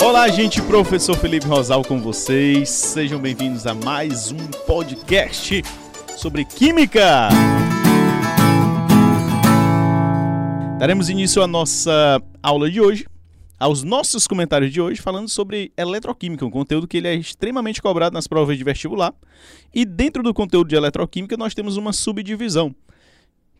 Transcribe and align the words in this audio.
Olá, 0.00 0.28
gente, 0.28 0.62
professor 0.62 1.16
Felipe 1.16 1.46
Rosal 1.46 1.82
com 1.84 2.00
vocês. 2.00 2.68
Sejam 2.68 3.18
bem-vindos 3.18 3.66
a 3.66 3.74
mais 3.74 4.30
um 4.30 4.36
podcast 4.66 5.62
sobre 6.16 6.44
química. 6.44 7.28
Daremos 10.78 11.10
início 11.10 11.42
à 11.42 11.48
nossa 11.48 12.22
aula 12.40 12.70
de 12.70 12.80
hoje, 12.80 13.06
aos 13.58 13.82
nossos 13.82 14.28
comentários 14.28 14.72
de 14.72 14.80
hoje, 14.80 15.00
falando 15.00 15.28
sobre 15.28 15.72
eletroquímica, 15.76 16.46
um 16.46 16.50
conteúdo 16.50 16.86
que 16.86 16.96
ele 16.96 17.08
é 17.08 17.14
extremamente 17.14 17.82
cobrado 17.82 18.14
nas 18.14 18.28
provas 18.28 18.56
de 18.56 18.62
vestibular. 18.62 19.12
E 19.74 19.84
dentro 19.84 20.22
do 20.22 20.32
conteúdo 20.32 20.68
de 20.68 20.76
eletroquímica, 20.76 21.36
nós 21.36 21.54
temos 21.54 21.76
uma 21.76 21.92
subdivisão, 21.92 22.74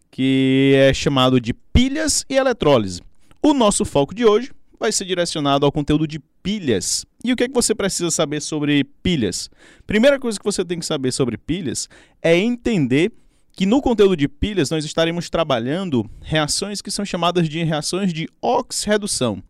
que 0.09 0.73
é 0.77 0.95
chamado 0.95 1.41
de 1.41 1.52
pilhas 1.52 2.25
e 2.30 2.36
eletrólise. 2.36 3.02
O 3.43 3.52
nosso 3.52 3.84
foco 3.84 4.14
de 4.14 4.25
hoje 4.25 4.52
vai 4.78 4.92
ser 4.92 5.05
direcionado 5.05 5.66
ao 5.66 5.73
conteúdo 5.73 6.06
de 6.06 6.18
pilhas. 6.42 7.05
E 7.24 7.32
o 7.32 7.36
que 7.36 7.45
é 7.45 7.48
que 7.48 7.55
você 7.55 7.74
precisa 7.74 8.10
saber 8.10 8.41
sobre 8.41 8.84
pilhas? 9.02 9.50
Primeira 9.86 10.19
coisa 10.19 10.38
que 10.38 10.45
você 10.45 10.64
tem 10.64 10.78
que 10.78 10.86
saber 10.86 11.12
sobre 11.12 11.36
pilhas 11.36 11.88
é 12.23 12.36
entender 12.36 13.12
que 13.52 13.66
no 13.66 13.83
conteúdo 13.83 14.16
de 14.16 14.28
pilhas 14.28 14.70
nós 14.70 14.84
estaremos 14.84 15.28
trabalhando 15.28 16.09
reações 16.22 16.80
que 16.80 16.91
são 16.91 17.05
chamadas 17.05 17.48
de 17.48 17.62
reações 17.64 18.12
de 18.12 18.28
oxirredução. 18.41 19.42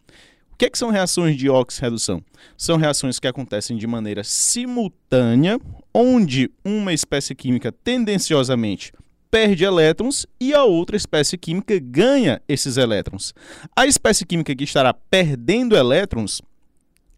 O 0.51 0.57
que, 0.57 0.65
é 0.65 0.71
que 0.71 0.79
são 0.79 0.91
reações 0.91 1.37
de 1.37 1.49
oxirredução? 1.49 2.25
São 2.57 2.79
reações 2.79 3.21
que 3.21 3.29
acontecem 3.29 3.77
de 3.77 3.87
maneira 3.87 4.25
simultânea, 4.25 5.61
onde 5.95 6.51
uma 6.65 6.93
espécie 6.93 7.35
química 7.35 7.71
tendenciosamente 7.71 8.93
perde 9.31 9.65
elétrons 9.65 10.27
e 10.41 10.55
a 10.55 10.65
outra 10.65 10.97
espécie 10.97 11.37
química 11.37 11.79
ganha 11.79 12.41
esses 12.49 12.77
elétrons. 12.77 13.35
A 13.75 13.87
espécie 13.87 14.25
química 14.25 14.55
que 14.55 14.65
estará 14.65 14.93
perdendo 14.93 15.77
elétrons 15.77 16.41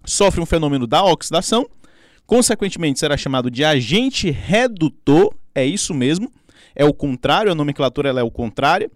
sofre 0.05 0.41
um 0.41 0.47
fenômeno 0.47 0.87
da 0.87 1.05
oxidação, 1.05 1.69
consequentemente 2.27 2.99
será 2.99 3.17
chamado 3.17 3.51
de 3.51 3.65
agente 3.65 4.31
redutor, 4.31 5.35
é 5.55 5.65
isso 5.65 5.93
mesmo, 5.95 6.31
é 6.75 6.85
o 6.85 6.93
contrário, 6.93 7.51
a 7.51 7.55
nomenclatura 7.55 8.11
é 8.11 8.23
o 8.23 8.31
contrário. 8.31 8.91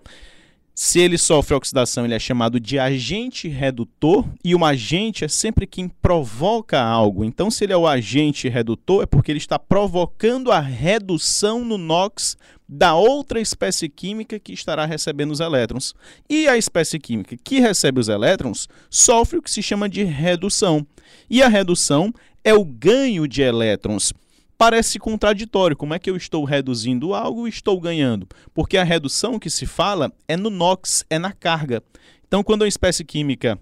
Se 0.75 0.98
ele 0.98 1.17
sofre 1.17 1.55
oxidação, 1.55 2.05
ele 2.05 2.14
é 2.14 2.19
chamado 2.19 2.58
de 2.58 2.80
agente 2.80 3.47
redutor, 3.47 4.27
e 4.42 4.56
um 4.56 4.64
agente 4.64 5.25
é 5.25 5.28
sempre 5.28 5.69
quem 5.69 5.89
provoca 5.89 6.83
algo. 6.83 7.25
Então, 7.25 7.48
se 7.48 7.62
ele 7.62 7.72
é 7.72 7.77
o 7.77 7.86
agente 7.86 8.48
redutor, 8.48 9.05
é 9.05 9.06
porque 9.06 9.30
ele 9.30 9.39
está 9.39 9.56
provocando 9.56 10.50
a 10.50 10.58
redução 10.58 11.64
no 11.64 11.78
NOx 11.78 12.36
da 12.69 12.97
outra 12.97 13.41
espécie 13.41 13.89
química 13.89 14.41
que 14.41 14.52
estará 14.52 14.84
recebendo 14.84 15.30
os 15.30 15.39
elétrons. 15.39 15.95
E 16.28 16.48
a 16.48 16.56
espécie 16.56 16.98
química 16.98 17.36
que 17.36 17.61
recebe 17.61 18.00
os 18.00 18.08
elétrons 18.08 18.69
sofre 18.91 19.39
o 19.39 19.42
que 19.42 19.52
se 19.52 19.62
chama 19.62 19.89
de 19.89 20.02
redução. 20.02 20.84
E 21.30 21.41
a 21.41 21.48
redução 21.48 22.12
é 22.42 22.52
o 22.52 22.64
ganho 22.64 23.28
de 23.28 23.42
elétrons 23.42 24.12
parece 24.56 24.98
contraditório. 24.98 25.77
Como 25.77 25.94
é 25.94 25.98
que 25.98 26.10
eu 26.10 26.16
estou 26.16 26.44
reduzindo 26.44 27.14
algo 27.14 27.47
e 27.47 27.50
estou 27.50 27.80
ganhando? 27.80 28.27
Porque 28.52 28.77
a 28.77 28.84
redução 28.84 29.38
que 29.38 29.50
se 29.50 29.66
fala 29.66 30.12
é 30.27 30.36
no 30.36 30.50
NOx, 30.50 31.05
é 31.08 31.19
na 31.19 31.33
carga. 31.33 31.83
Então, 32.27 32.42
quando 32.42 32.64
a 32.64 32.69
espécie 32.69 33.05
química 33.05 33.58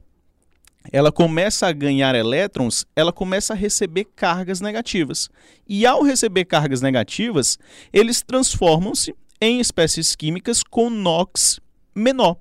ela 0.91 1.13
começa 1.13 1.67
a 1.69 1.73
ganhar 1.73 2.15
elétrons, 2.15 2.85
ela 2.97 3.13
começa 3.13 3.53
a 3.53 3.57
receber 3.57 4.07
cargas 4.17 4.61
negativas. 4.61 5.29
E 5.69 5.87
ao 5.87 6.03
receber 6.03 6.45
cargas 6.45 6.81
negativas, 6.81 7.59
eles 7.93 8.21
transformam-se 8.23 9.15
em 9.41 9.61
espécies 9.61 10.17
químicas 10.17 10.63
com 10.63 10.91
NOx 10.91 11.61
menor 11.95 12.37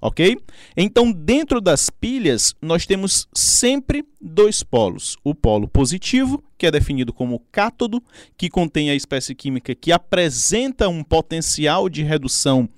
ok? 0.00 0.38
Então, 0.76 1.12
dentro 1.12 1.60
das 1.60 1.90
pilhas, 1.90 2.54
nós 2.60 2.86
temos 2.86 3.28
sempre 3.34 4.04
dois 4.20 4.62
polos. 4.62 5.16
O 5.22 5.34
polo 5.34 5.68
positivo, 5.68 6.42
que 6.56 6.66
é 6.66 6.70
definido 6.70 7.12
como 7.12 7.42
cátodo, 7.52 8.02
que 8.36 8.48
contém 8.48 8.90
a 8.90 8.94
espécie 8.94 9.34
química 9.34 9.74
que 9.74 9.92
apresenta 9.92 10.88
um 10.88 11.02
potencial 11.02 11.88
de 11.88 12.02
redução 12.02 12.68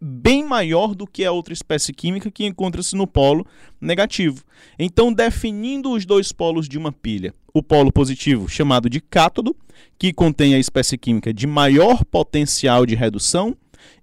bem 0.00 0.42
maior 0.42 0.94
do 0.94 1.06
que 1.06 1.24
a 1.24 1.32
outra 1.32 1.52
espécie 1.52 1.92
química 1.92 2.30
que 2.30 2.46
encontra-se 2.46 2.96
no 2.96 3.06
polo 3.06 3.46
negativo. 3.80 4.42
Então, 4.78 5.12
definindo 5.12 5.92
os 5.92 6.06
dois 6.06 6.32
polos 6.32 6.66
de 6.68 6.78
uma 6.78 6.90
pilha, 6.90 7.34
o 7.52 7.62
polo 7.62 7.92
positivo, 7.92 8.48
chamado 8.48 8.88
de 8.88 9.00
cátodo, 9.00 9.54
que 9.98 10.12
contém 10.12 10.54
a 10.54 10.58
espécie 10.58 10.96
química 10.96 11.34
de 11.34 11.46
maior 11.46 12.04
potencial 12.04 12.86
de 12.86 12.94
redução, 12.94 13.54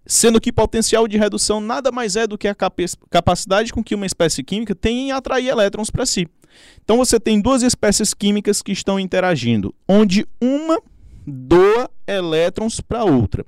sendo 0.05 0.39
que 0.39 0.51
potencial 0.51 1.07
de 1.07 1.17
redução 1.17 1.59
nada 1.59 1.91
mais 1.91 2.15
é 2.15 2.25
do 2.25 2.37
que 2.37 2.47
a 2.47 2.55
capacidade 3.09 3.73
com 3.73 3.83
que 3.83 3.95
uma 3.95 4.05
espécie 4.05 4.43
química 4.43 4.73
tem 4.73 5.09
em 5.09 5.11
atrair 5.11 5.47
elétrons 5.47 5.89
para 5.89 6.05
si. 6.05 6.27
Então 6.83 6.97
você 6.97 7.19
tem 7.19 7.41
duas 7.41 7.61
espécies 7.61 8.13
químicas 8.13 8.61
que 8.61 8.71
estão 8.71 8.99
interagindo, 8.99 9.75
onde 9.87 10.25
uma 10.41 10.81
doa 11.25 11.89
elétrons 12.07 12.79
para 12.79 13.03
outra. 13.03 13.45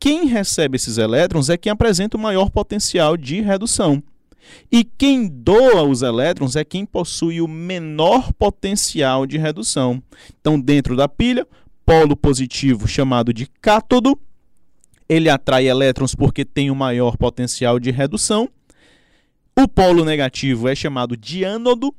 Quem 0.00 0.26
recebe 0.26 0.76
esses 0.76 0.96
elétrons 0.96 1.50
é 1.50 1.56
quem 1.56 1.70
apresenta 1.70 2.16
o 2.16 2.20
maior 2.20 2.50
potencial 2.50 3.16
de 3.16 3.40
redução. 3.40 4.02
E 4.72 4.82
quem 4.82 5.28
doa 5.28 5.82
os 5.82 6.00
elétrons 6.00 6.56
é 6.56 6.64
quem 6.64 6.86
possui 6.86 7.40
o 7.40 7.46
menor 7.48 8.32
potencial 8.32 9.26
de 9.26 9.36
redução. 9.36 10.02
Então, 10.40 10.58
dentro 10.58 10.96
da 10.96 11.06
pilha, 11.06 11.46
polo 11.84 12.16
positivo 12.16 12.88
chamado 12.88 13.32
de 13.32 13.46
cátodo 13.60 14.18
ele 15.08 15.30
atrai 15.30 15.66
elétrons 15.68 16.14
porque 16.14 16.44
tem 16.44 16.70
o 16.70 16.74
um 16.74 16.76
maior 16.76 17.16
potencial 17.16 17.78
de 17.78 17.90
redução. 17.90 18.48
O 19.58 19.66
polo 19.66 20.04
negativo 20.04 20.68
é 20.68 20.74
chamado 20.74 21.16
de 21.16 21.44
ânodo, 21.44 21.94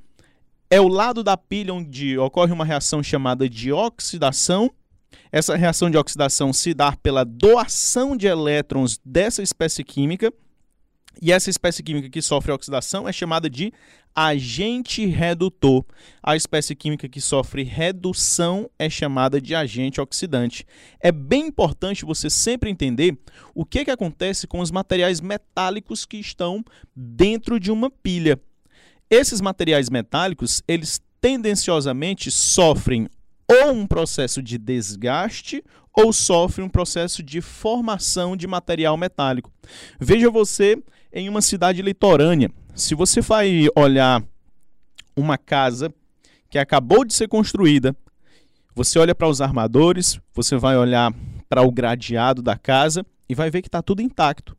é 0.70 0.80
o 0.80 0.88
lado 0.88 1.24
da 1.24 1.36
pilha 1.36 1.74
onde 1.74 2.18
ocorre 2.18 2.54
uma 2.54 2.64
reação 2.64 3.02
chamada 3.02 3.50
de 3.50 3.72
oxidação. 3.72 4.72
Essa 5.32 5.56
reação 5.56 5.90
de 5.90 5.98
oxidação 5.98 6.54
se 6.54 6.74
dá 6.74 6.96
pela 6.96 7.24
doação 7.24 8.16
de 8.16 8.28
elétrons 8.28 9.00
dessa 9.04 9.42
espécie 9.42 9.84
química 9.84 10.32
e 11.22 11.32
essa 11.32 11.50
espécie 11.50 11.84
química 11.84 12.10
que 12.10 12.22
sofre 12.22 12.52
oxidação 12.52 13.08
é 13.08 13.12
chamada 13.12 13.50
de 13.50 13.74
agente 14.16 15.06
redutor. 15.06 15.86
A 16.22 16.36
espécie 16.36 16.76
química 16.76 17.08
que 17.08 17.22
sofre 17.22 17.64
redução 17.64 18.70
é 18.78 18.90
chamada 18.90 19.40
de 19.40 19.54
agente 19.56 20.02
oxidante. 20.02 20.66
É 21.00 21.12
bem 21.12 21.48
importante 21.48 22.06
você 22.06 22.30
sempre 22.30 22.70
entender 22.70 23.18
o 23.54 23.66
que, 23.66 23.86
que 23.86 23.92
acontece 23.92 24.48
com 24.48 24.60
os 24.60 24.72
materiais 24.72 25.22
metálicos 25.22 26.06
que 26.06 26.18
estão 26.18 26.64
dentro 26.96 27.60
de 27.60 27.72
uma 27.72 27.90
pilha. 27.90 28.40
Esses 29.10 29.42
materiais 29.42 29.90
metálicos, 29.90 30.62
eles 30.68 31.02
tendenciosamente 31.22 32.32
sofrem 32.32 33.10
ou 33.48 33.72
um 33.72 33.88
processo 33.88 34.42
de 34.42 34.58
desgaste 34.58 35.64
ou 35.92 36.14
sofrem 36.14 36.66
um 36.66 36.70
processo 36.70 37.24
de 37.24 37.42
formação 37.42 38.38
de 38.38 38.48
material 38.48 38.96
metálico. 38.96 39.52
Veja 40.00 40.30
você 40.30 40.82
em 41.12 41.28
uma 41.30 41.42
cidade 41.42 41.82
litorânea. 41.82 42.52
Se 42.76 42.96
você 42.96 43.22
vai 43.22 43.68
olhar 43.76 44.24
uma 45.16 45.38
casa 45.38 45.94
que 46.50 46.58
acabou 46.58 47.04
de 47.04 47.14
ser 47.14 47.28
construída, 47.28 47.96
você 48.74 48.98
olha 49.00 49.14
para 49.14 49.28
os 49.28 49.42
armadores, 49.42 50.20
você 50.34 50.56
vai 50.56 50.78
olhar 50.78 51.14
para 51.48 51.64
o 51.64 51.72
gradeado 51.72 52.42
da 52.42 52.58
casa 52.58 53.06
e 53.28 53.36
vai 53.36 53.50
ver 53.50 53.62
que 53.62 53.68
está 53.68 53.82
tudo 53.82 54.02
intacto. 54.02 54.56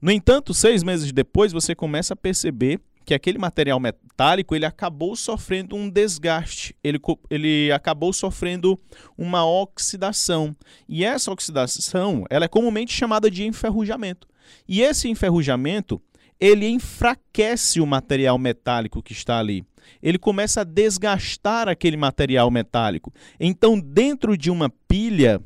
No 0.00 0.10
entanto, 0.10 0.52
seis 0.52 0.82
meses 0.82 1.12
depois, 1.12 1.52
você 1.52 1.74
começa 1.74 2.14
a 2.14 2.16
perceber 2.16 2.80
que 3.04 3.14
aquele 3.14 3.38
material 3.38 3.78
metálico 3.78 4.54
ele 4.54 4.64
acabou 4.64 5.14
sofrendo 5.14 5.76
um 5.76 5.90
desgaste, 5.90 6.74
ele, 6.82 6.98
ele 7.30 7.70
acabou 7.70 8.12
sofrendo 8.12 8.80
uma 9.16 9.46
oxidação. 9.46 10.56
E 10.88 11.04
essa 11.04 11.30
oxidação 11.30 12.24
ela 12.30 12.46
é 12.46 12.48
comumente 12.48 12.92
chamada 12.92 13.30
de 13.30 13.44
enferrujamento. 13.44 14.26
E 14.68 14.82
esse 14.82 15.08
enferrujamento, 15.08 16.00
ele 16.40 16.68
enfraquece 16.68 17.80
o 17.80 17.86
material 17.86 18.38
metálico 18.38 19.02
que 19.02 19.12
está 19.12 19.38
ali. 19.38 19.64
Ele 20.02 20.18
começa 20.18 20.62
a 20.62 20.64
desgastar 20.64 21.68
aquele 21.68 21.96
material 21.96 22.50
metálico. 22.50 23.12
Então, 23.38 23.78
dentro 23.78 24.36
de 24.36 24.50
uma 24.50 24.70
pilha, 24.88 25.40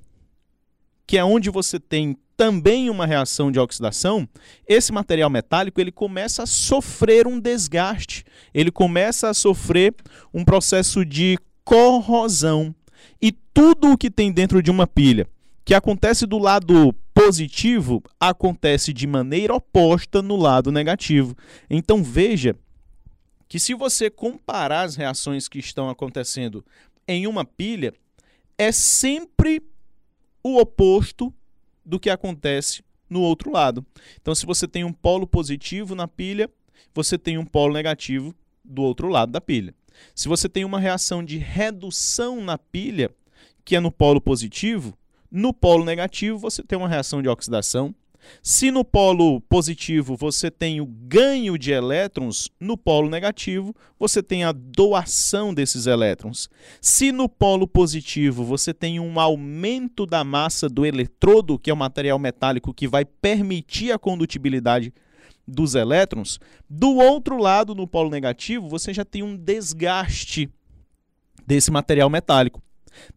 que 1.06 1.18
é 1.18 1.24
onde 1.24 1.50
você 1.50 1.78
tem 1.80 2.16
também 2.36 2.88
uma 2.88 3.04
reação 3.04 3.50
de 3.50 3.58
oxidação, 3.58 4.28
esse 4.66 4.92
material 4.92 5.28
metálico 5.28 5.80
ele 5.80 5.90
começa 5.90 6.44
a 6.44 6.46
sofrer 6.46 7.26
um 7.26 7.40
desgaste, 7.40 8.24
ele 8.54 8.70
começa 8.70 9.28
a 9.28 9.34
sofrer 9.34 9.92
um 10.32 10.44
processo 10.44 11.04
de 11.04 11.36
corrosão. 11.64 12.72
E 13.20 13.32
tudo 13.32 13.92
o 13.92 13.98
que 13.98 14.08
tem 14.08 14.30
dentro 14.30 14.62
de 14.62 14.70
uma 14.70 14.86
pilha, 14.86 15.26
que 15.64 15.74
acontece 15.74 16.26
do 16.26 16.38
lado 16.38 16.94
positivo 17.18 18.00
acontece 18.20 18.92
de 18.92 19.04
maneira 19.04 19.52
oposta 19.52 20.22
no 20.22 20.36
lado 20.36 20.70
negativo. 20.70 21.36
Então 21.68 22.00
veja 22.00 22.54
que 23.48 23.58
se 23.58 23.74
você 23.74 24.08
comparar 24.08 24.82
as 24.82 24.94
reações 24.94 25.48
que 25.48 25.58
estão 25.58 25.90
acontecendo 25.90 26.64
em 27.08 27.26
uma 27.26 27.44
pilha, 27.44 27.92
é 28.56 28.70
sempre 28.70 29.60
o 30.44 30.60
oposto 30.60 31.34
do 31.84 31.98
que 31.98 32.08
acontece 32.08 32.84
no 33.10 33.20
outro 33.20 33.50
lado. 33.50 33.84
Então, 34.20 34.34
se 34.34 34.46
você 34.46 34.68
tem 34.68 34.84
um 34.84 34.92
polo 34.92 35.26
positivo 35.26 35.96
na 35.96 36.06
pilha, 36.06 36.48
você 36.94 37.18
tem 37.18 37.36
um 37.36 37.44
polo 37.44 37.72
negativo 37.72 38.32
do 38.62 38.82
outro 38.82 39.08
lado 39.08 39.32
da 39.32 39.40
pilha. 39.40 39.74
Se 40.14 40.28
você 40.28 40.48
tem 40.48 40.64
uma 40.64 40.78
reação 40.78 41.24
de 41.24 41.38
redução 41.38 42.40
na 42.40 42.56
pilha, 42.56 43.10
que 43.64 43.74
é 43.74 43.80
no 43.80 43.90
polo 43.90 44.20
positivo, 44.20 44.96
no 45.30 45.52
polo 45.52 45.84
negativo 45.84 46.38
você 46.38 46.62
tem 46.62 46.78
uma 46.78 46.88
reação 46.88 47.22
de 47.22 47.28
oxidação. 47.28 47.94
Se 48.42 48.70
no 48.70 48.84
polo 48.84 49.40
positivo 49.42 50.16
você 50.16 50.50
tem 50.50 50.80
o 50.80 50.86
ganho 50.86 51.56
de 51.56 51.70
elétrons, 51.70 52.48
no 52.60 52.76
polo 52.76 53.08
negativo 53.08 53.74
você 53.98 54.22
tem 54.22 54.44
a 54.44 54.52
doação 54.52 55.54
desses 55.54 55.86
elétrons. 55.86 56.48
Se 56.80 57.12
no 57.12 57.28
polo 57.28 57.66
positivo 57.66 58.44
você 58.44 58.74
tem 58.74 58.98
um 59.00 59.20
aumento 59.20 60.04
da 60.04 60.24
massa 60.24 60.68
do 60.68 60.84
eletrodo, 60.84 61.58
que 61.58 61.70
é 61.70 61.72
o 61.72 61.76
material 61.76 62.18
metálico 62.18 62.74
que 62.74 62.88
vai 62.88 63.04
permitir 63.04 63.92
a 63.92 63.98
condutibilidade 63.98 64.92
dos 65.46 65.74
elétrons, 65.74 66.38
do 66.68 66.96
outro 66.96 67.38
lado, 67.38 67.74
no 67.74 67.86
polo 67.86 68.10
negativo, 68.10 68.68
você 68.68 68.92
já 68.92 69.04
tem 69.04 69.22
um 69.22 69.36
desgaste 69.36 70.50
desse 71.46 71.70
material 71.70 72.10
metálico. 72.10 72.62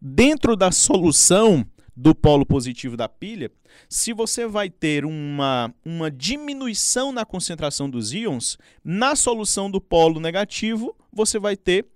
Dentro 0.00 0.56
da 0.56 0.70
solução 0.70 1.66
do 1.96 2.14
polo 2.14 2.46
positivo 2.46 2.96
da 2.96 3.08
pilha, 3.08 3.50
se 3.88 4.12
você 4.12 4.46
vai 4.46 4.70
ter 4.70 5.04
uma, 5.04 5.72
uma 5.84 6.10
diminuição 6.10 7.12
na 7.12 7.24
concentração 7.24 7.88
dos 7.88 8.12
íons, 8.12 8.58
na 8.84 9.14
solução 9.14 9.70
do 9.70 9.80
polo 9.80 10.18
negativo, 10.18 10.96
você 11.12 11.38
vai 11.38 11.56
ter 11.56 11.86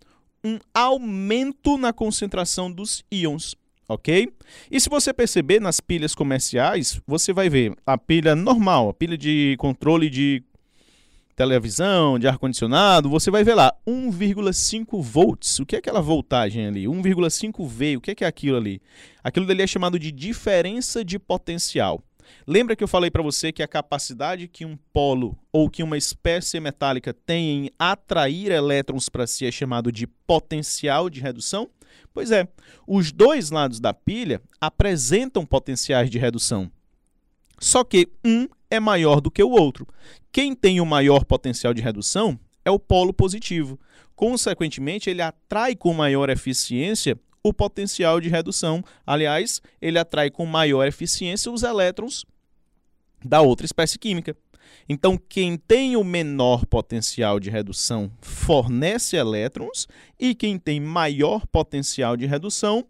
um 0.45 0.59
aumento 0.75 1.77
na 1.77 1.93
concentração 1.93 2.71
dos 2.71 3.05
íons 3.11 3.57
ok? 3.89 4.29
E 4.71 4.81
se 4.81 4.89
você 4.89 5.13
perceber 5.13 5.61
nas 5.61 5.81
pilhas 5.81 6.15
comerciais, 6.15 7.01
você 7.07 7.33
vai 7.33 7.49
ver 7.49 7.75
a 7.87 7.97
pilha 7.97 8.35
normal, 8.35 8.89
a 8.89 8.95
pilha 8.95 9.17
de 9.17 9.57
controle 9.59 10.11
de 10.11 10.43
televisão, 11.37 12.19
de 12.19 12.27
ar-condicionado, 12.27 13.11
você 13.11 13.31
vai 13.31 13.45
ver 13.45 13.55
lá 13.55 13.73
1,5 13.87 15.03
volts. 15.03 15.61
O 15.61 15.67
que 15.67 15.77
é 15.77 15.79
aquela 15.79 16.01
voltagem 16.01 16.67
ali? 16.67 16.85
1,5 16.87 17.69
V, 17.69 17.97
o 17.99 18.01
que 18.01 18.11
é, 18.11 18.15
que 18.15 18.25
é 18.25 18.27
aquilo 18.27 18.57
ali? 18.57 18.81
Aquilo 19.23 19.47
dali 19.47 19.63
é 19.63 19.67
chamado 19.67 19.99
de 19.99 20.11
diferença 20.11 21.05
de 21.05 21.19
potencial. 21.19 22.03
Lembra 22.47 22.75
que 22.75 22.83
eu 22.83 22.89
falei 22.89 23.11
para 23.11 23.23
você 23.23 23.53
que 23.53 23.63
a 23.63 23.69
capacidade 23.69 24.49
que 24.49 24.65
um 24.65 24.77
polo 24.93 25.39
ou 25.53 25.69
que 25.69 25.83
uma 25.83 25.99
espécie 25.99 26.59
metálica 26.59 27.13
tem 27.13 27.67
em 27.67 27.71
atrair 27.79 28.51
elétrons 28.51 29.09
para 29.09 29.27
si 29.27 29.47
é 29.47 29.53
chamado 29.53 29.93
de 29.93 30.07
potencial 30.07 31.11
de 31.11 31.21
redução? 31.21 31.69
Pois 32.13 32.31
é, 32.31 32.49
os 32.87 33.13
dois 33.13 33.51
lados 33.51 33.79
da 33.79 33.93
pilha 33.93 34.41
apresentam 34.59 35.45
potenciais 35.45 36.11
de 36.11 36.19
redução. 36.19 36.71
Só 37.59 37.85
que 37.85 38.09
um 38.25 38.49
é 38.71 38.81
maior 38.81 39.21
do 39.21 39.31
que 39.31 39.43
o 39.43 39.51
outro. 39.51 39.87
Quem 40.33 40.55
tem 40.55 40.81
o 40.81 40.87
maior 40.87 41.25
potencial 41.25 41.73
de 41.73 41.83
redução 41.83 42.39
é 42.65 42.71
o 42.71 42.79
polo 42.79 43.13
positivo. 43.13 43.79
Consequentemente, 44.15 45.09
ele 45.09 45.23
atrai 45.23 45.77
com 45.77 45.93
maior 45.93 46.31
eficiência 46.31 47.19
o 47.43 47.53
potencial 47.53 48.21
de 48.21 48.29
redução. 48.29 48.83
Aliás, 49.07 49.63
ele 49.81 49.99
atrai 49.99 50.31
com 50.31 50.45
maior 50.45 50.87
eficiência 50.87 51.51
os 51.51 51.63
elétrons 51.63 52.25
da 53.25 53.41
outra 53.41 53.65
espécie 53.65 53.99
química. 53.99 54.37
Então, 54.89 55.17
quem 55.17 55.57
tem 55.57 55.97
o 55.97 56.05
menor 56.05 56.65
potencial 56.67 57.41
de 57.41 57.51
redução 57.51 58.11
fornece 58.21 59.17
elétrons 59.17 59.89
e 60.19 60.35
quem 60.35 60.59
tem 60.59 60.81
maior 60.81 61.47
potencial 61.47 62.17
de 62.17 62.27
redução 62.27 62.87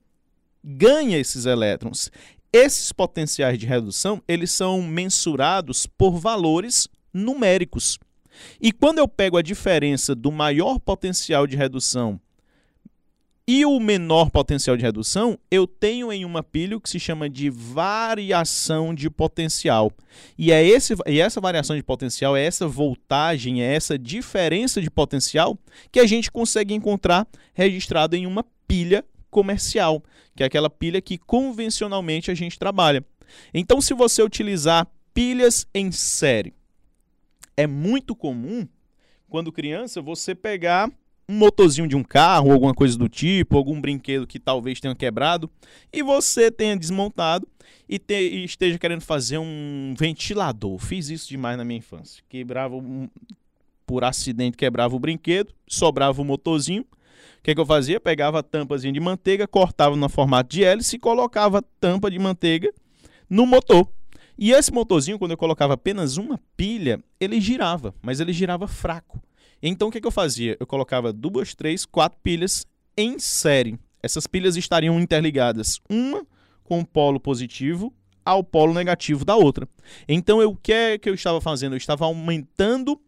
ganha 0.62 1.18
esses 1.18 1.46
elétrons. 1.46 2.10
Esses 2.56 2.90
potenciais 2.90 3.58
de 3.58 3.66
redução, 3.66 4.22
eles 4.26 4.50
são 4.50 4.80
mensurados 4.80 5.84
por 5.84 6.12
valores 6.18 6.88
numéricos. 7.12 7.98
E 8.58 8.72
quando 8.72 8.96
eu 8.96 9.06
pego 9.06 9.36
a 9.36 9.42
diferença 9.42 10.14
do 10.14 10.32
maior 10.32 10.78
potencial 10.78 11.46
de 11.46 11.54
redução 11.54 12.18
e 13.46 13.66
o 13.66 13.78
menor 13.78 14.30
potencial 14.30 14.74
de 14.74 14.82
redução, 14.82 15.38
eu 15.50 15.66
tenho 15.66 16.10
em 16.10 16.24
uma 16.24 16.42
pilha 16.42 16.78
o 16.78 16.80
que 16.80 16.88
se 16.88 16.98
chama 16.98 17.28
de 17.28 17.50
variação 17.50 18.94
de 18.94 19.10
potencial. 19.10 19.92
E, 20.38 20.50
é 20.50 20.66
esse, 20.66 20.94
e 21.06 21.20
essa 21.20 21.42
variação 21.42 21.76
de 21.76 21.82
potencial, 21.82 22.34
é 22.34 22.42
essa 22.42 22.66
voltagem, 22.66 23.62
é 23.62 23.74
essa 23.74 23.98
diferença 23.98 24.80
de 24.80 24.90
potencial 24.90 25.58
que 25.92 26.00
a 26.00 26.06
gente 26.06 26.32
consegue 26.32 26.72
encontrar 26.72 27.28
registrado 27.52 28.16
em 28.16 28.24
uma 28.26 28.46
pilha 28.66 29.04
comercial, 29.30 30.02
que 30.36 30.42
é 30.42 30.46
aquela 30.46 30.70
pilha 30.70 31.00
que 31.00 31.18
convencionalmente 31.18 32.30
a 32.30 32.34
gente 32.34 32.58
trabalha. 32.58 33.04
Então, 33.52 33.80
se 33.80 33.94
você 33.94 34.22
utilizar 34.22 34.86
pilhas 35.12 35.66
em 35.74 35.90
série, 35.90 36.54
é 37.56 37.66
muito 37.66 38.14
comum, 38.14 38.68
quando 39.28 39.50
criança, 39.50 40.00
você 40.02 40.34
pegar 40.34 40.90
um 41.28 41.36
motorzinho 41.36 41.88
de 41.88 41.96
um 41.96 42.04
carro, 42.04 42.52
alguma 42.52 42.74
coisa 42.74 42.96
do 42.96 43.08
tipo, 43.08 43.56
algum 43.56 43.80
brinquedo 43.80 44.26
que 44.26 44.38
talvez 44.38 44.78
tenha 44.78 44.94
quebrado, 44.94 45.50
e 45.92 46.02
você 46.02 46.50
tenha 46.50 46.76
desmontado 46.76 47.48
e, 47.88 47.98
te, 47.98 48.14
e 48.14 48.44
esteja 48.44 48.78
querendo 48.78 49.00
fazer 49.00 49.38
um 49.38 49.94
ventilador. 49.98 50.78
Fiz 50.78 51.08
isso 51.08 51.28
demais 51.28 51.56
na 51.56 51.64
minha 51.64 51.78
infância. 51.78 52.22
Quebrava 52.28 52.76
um, 52.76 53.08
por 53.86 54.04
acidente, 54.04 54.56
quebrava 54.56 54.94
o 54.94 54.98
brinquedo, 54.98 55.52
sobrava 55.66 56.20
o 56.20 56.24
motorzinho. 56.24 56.84
O 57.38 57.42
que, 57.42 57.54
que 57.54 57.60
eu 57.60 57.66
fazia? 57.66 58.00
Pegava 58.00 58.40
a 58.40 58.42
tampazinha 58.42 58.92
de 58.92 59.00
manteiga, 59.00 59.46
cortava 59.46 59.96
no 59.96 60.08
formato 60.08 60.50
de 60.50 60.64
hélice 60.64 60.96
e 60.96 60.98
colocava 60.98 61.58
a 61.58 61.62
tampa 61.80 62.10
de 62.10 62.18
manteiga 62.18 62.72
no 63.28 63.46
motor. 63.46 63.88
E 64.38 64.52
esse 64.52 64.72
motorzinho, 64.72 65.18
quando 65.18 65.30
eu 65.30 65.36
colocava 65.36 65.74
apenas 65.74 66.16
uma 66.16 66.38
pilha, 66.56 67.02
ele 67.18 67.40
girava, 67.40 67.94
mas 68.02 68.20
ele 68.20 68.32
girava 68.32 68.68
fraco. 68.68 69.20
Então 69.62 69.88
o 69.88 69.90
que, 69.90 70.00
que 70.00 70.06
eu 70.06 70.12
fazia? 70.12 70.56
Eu 70.60 70.66
colocava 70.66 71.12
duas, 71.12 71.54
três, 71.54 71.86
quatro 71.86 72.18
pilhas 72.22 72.66
em 72.96 73.18
série. 73.18 73.78
Essas 74.02 74.26
pilhas 74.26 74.56
estariam 74.56 75.00
interligadas, 75.00 75.80
uma 75.88 76.26
com 76.62 76.80
o 76.80 76.86
polo 76.86 77.18
positivo 77.18 77.94
ao 78.24 78.42
polo 78.42 78.74
negativo 78.74 79.24
da 79.24 79.36
outra. 79.36 79.68
Então 80.08 80.40
o 80.46 80.56
que 80.56 80.72
é 80.72 80.98
que 80.98 81.08
eu 81.08 81.14
estava 81.14 81.40
fazendo? 81.40 81.74
Eu 81.74 81.78
estava 81.78 82.04
aumentando 82.04 83.00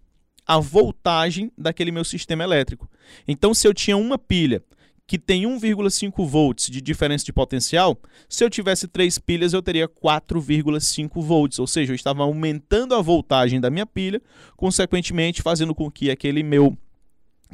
a 0.48 0.58
voltagem 0.58 1.52
daquele 1.56 1.92
meu 1.92 2.04
sistema 2.04 2.42
elétrico. 2.42 2.90
Então 3.28 3.52
se 3.52 3.68
eu 3.68 3.74
tinha 3.74 3.96
uma 3.96 4.18
pilha 4.18 4.62
que 5.06 5.18
tem 5.18 5.44
1,5 5.44 6.26
volts 6.26 6.70
de 6.70 6.82
diferença 6.82 7.24
de 7.24 7.32
potencial, 7.32 7.98
se 8.28 8.44
eu 8.44 8.50
tivesse 8.50 8.86
três 8.86 9.18
pilhas, 9.18 9.54
eu 9.54 9.62
teria 9.62 9.88
4,5 9.88 11.22
volts, 11.22 11.58
ou 11.58 11.66
seja, 11.66 11.92
eu 11.92 11.96
estava 11.96 12.22
aumentando 12.24 12.94
a 12.94 13.00
voltagem 13.00 13.58
da 13.58 13.70
minha 13.70 13.86
pilha, 13.86 14.20
consequentemente 14.54 15.40
fazendo 15.40 15.74
com 15.74 15.90
que 15.90 16.10
aquele 16.10 16.42
meu 16.42 16.76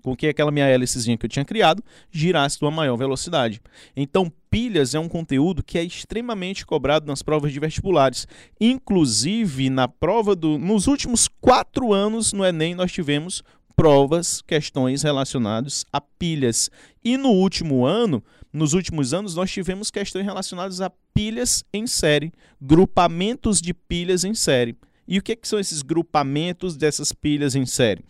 com 0.03 0.17
que 0.17 0.27
aquela 0.27 0.51
minha 0.51 0.67
hélicezinha 0.67 1.17
que 1.17 1.27
eu 1.27 1.31
tinha 1.31 1.45
criado 1.45 1.83
girasse 2.11 2.59
com 2.59 2.67
uma 2.67 2.73
maior 2.73 2.97
velocidade. 2.97 3.61
Então, 3.97 4.33
pilhas 4.51 4.95
é 4.95 4.99
um 4.99 5.09
conteúdo 5.09 5.63
que 5.63 5.79
é 5.79 5.83
extremamente 5.83 6.67
cobrado 6.67 7.07
nas 7.07 7.23
provas 7.23 7.53
de 7.53 7.61
vestibulares. 7.61 8.27
Inclusive, 8.61 9.71
na 9.71 9.89
prova 9.89 10.35
do. 10.35 10.59
Nos 10.59 10.87
últimos 10.87 11.29
quatro 11.41 11.93
anos 11.93 12.33
no 12.33 12.45
Enem, 12.45 12.75
nós 12.75 12.93
tivemos 12.93 13.43
provas, 13.77 14.41
questões 14.43 15.03
relacionadas 15.03 15.85
a 15.93 16.01
pilhas. 16.01 16.71
E 17.05 17.17
no 17.17 17.31
último 17.31 17.85
ano, 17.85 18.23
nos 18.53 18.73
últimos 18.73 19.13
anos, 19.13 19.35
nós 19.35 19.51
tivemos 19.51 19.91
questões 19.91 20.25
relacionadas 20.25 20.81
a 20.81 20.91
pilhas 21.13 21.65
em 21.73 21.87
série, 21.87 22.33
grupamentos 22.61 23.61
de 23.61 23.75
pilhas 23.75 24.25
em 24.25 24.35
série. 24.35 24.77
E 25.07 25.19
o 25.19 25.23
que, 25.23 25.33
é 25.33 25.37
que 25.37 25.47
são 25.47 25.59
esses 25.59 25.83
grupamentos 25.83 26.77
dessas 26.77 27.13
pilhas 27.13 27.55
em 27.55 27.67
série? 27.67 28.05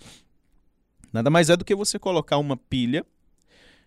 Nada 1.15 1.31
mais 1.31 1.49
é 1.49 1.57
do 1.57 1.65
que 1.65 1.77
você 1.77 1.97
colocar 1.97 2.39
uma 2.39 2.57
pilha 2.57 3.07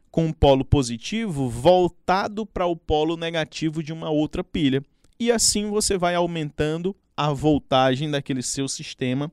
com 0.10 0.28
um 0.28 0.32
polo 0.32 0.64
positivo 0.64 1.50
voltado 1.50 2.46
para 2.46 2.66
o 2.66 2.74
polo 2.74 3.18
negativo 3.18 3.84
de 3.84 3.92
uma 3.92 4.10
outra 4.10 4.46
pilha. 4.46 4.82
E 5.20 5.30
assim 5.30 5.70
você 5.70 5.98
vai 5.98 6.16
aumentando 6.16 6.96
a 7.18 7.34
voltagem 7.34 8.10
daquele 8.10 8.42
seu 8.42 8.70
sistema 8.70 9.30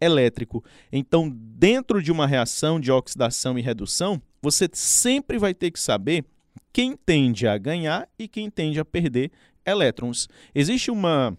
elétrico. 0.00 0.64
Então, 0.90 1.28
dentro 1.30 2.02
de 2.02 2.10
uma 2.10 2.26
reação 2.26 2.80
de 2.80 2.90
oxidação 2.90 3.58
e 3.58 3.62
redução, 3.62 4.22
você 4.40 4.66
sempre 4.72 5.36
vai 5.36 5.52
ter 5.52 5.70
que 5.70 5.78
saber 5.78 6.24
quem 6.72 6.96
tende 6.96 7.46
a 7.46 7.58
ganhar 7.58 8.08
e 8.18 8.26
quem 8.26 8.48
tende 8.48 8.80
a 8.80 8.86
perder 8.86 9.30
elétrons. 9.66 10.30
Existe 10.54 10.90
uma, 10.90 11.36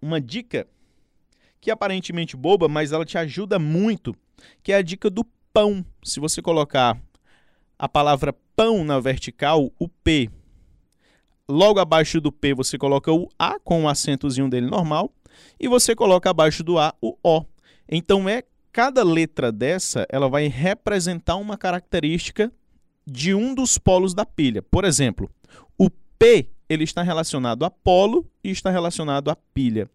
uma 0.00 0.18
dica 0.18 0.66
que 1.60 1.68
é 1.68 1.74
aparentemente 1.74 2.38
boba, 2.38 2.68
mas 2.68 2.90
ela 2.90 3.04
te 3.04 3.18
ajuda 3.18 3.58
muito, 3.58 4.16
que 4.62 4.72
é 4.72 4.76
a 4.76 4.82
dica 4.82 5.10
do 5.10 5.24
pão. 5.52 5.84
Se 6.02 6.20
você 6.20 6.40
colocar 6.40 7.00
a 7.78 7.88
palavra 7.88 8.34
pão 8.54 8.84
na 8.84 9.00
vertical, 9.00 9.72
o 9.78 9.88
P, 9.88 10.30
logo 11.48 11.80
abaixo 11.80 12.20
do 12.20 12.30
P 12.30 12.54
você 12.54 12.76
coloca 12.76 13.12
o 13.12 13.28
A 13.38 13.58
com 13.58 13.84
o 13.84 13.88
acentozinho 13.88 14.48
dele 14.48 14.66
normal, 14.66 15.12
e 15.58 15.68
você 15.68 15.94
coloca 15.94 16.30
abaixo 16.30 16.62
do 16.62 16.78
A 16.78 16.94
o 17.00 17.16
O. 17.22 17.44
Então 17.88 18.28
é 18.28 18.42
cada 18.72 19.02
letra 19.02 19.50
dessa, 19.50 20.06
ela 20.08 20.28
vai 20.28 20.46
representar 20.46 21.36
uma 21.36 21.56
característica 21.56 22.52
de 23.06 23.34
um 23.34 23.54
dos 23.54 23.78
polos 23.78 24.14
da 24.14 24.24
pilha. 24.24 24.62
Por 24.62 24.84
exemplo, 24.84 25.30
o 25.76 25.90
P 26.18 26.48
ele 26.68 26.84
está 26.84 27.02
relacionado 27.02 27.64
a 27.64 27.70
polo 27.70 28.24
e 28.44 28.50
está 28.50 28.70
relacionado 28.70 29.28
a 29.30 29.36
pilha. 29.36 29.90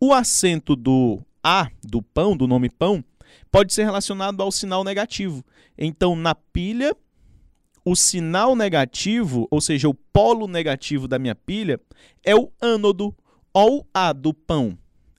O 0.00 0.12
acento 0.12 0.74
do 0.74 1.20
A, 1.42 1.70
do 1.84 2.02
pão, 2.02 2.36
do 2.36 2.48
nome 2.48 2.68
pão, 2.68 3.04
pode 3.50 3.72
ser 3.72 3.84
relacionado 3.84 4.42
ao 4.42 4.50
sinal 4.50 4.84
negativo. 4.84 5.44
Então, 5.76 6.16
na 6.16 6.34
pilha, 6.34 6.96
o 7.84 7.94
sinal 7.94 8.56
negativo, 8.56 9.46
ou 9.50 9.60
seja, 9.60 9.88
o 9.88 9.94
polo 9.94 10.46
negativo 10.48 11.06
da 11.06 11.18
minha 11.18 11.34
pilha, 11.34 11.80
é 12.24 12.34
o 12.34 12.50
ânodo 12.60 13.14
ou 13.52 13.86
A 13.94 14.12
do 14.12 14.34
pão. 14.34 14.76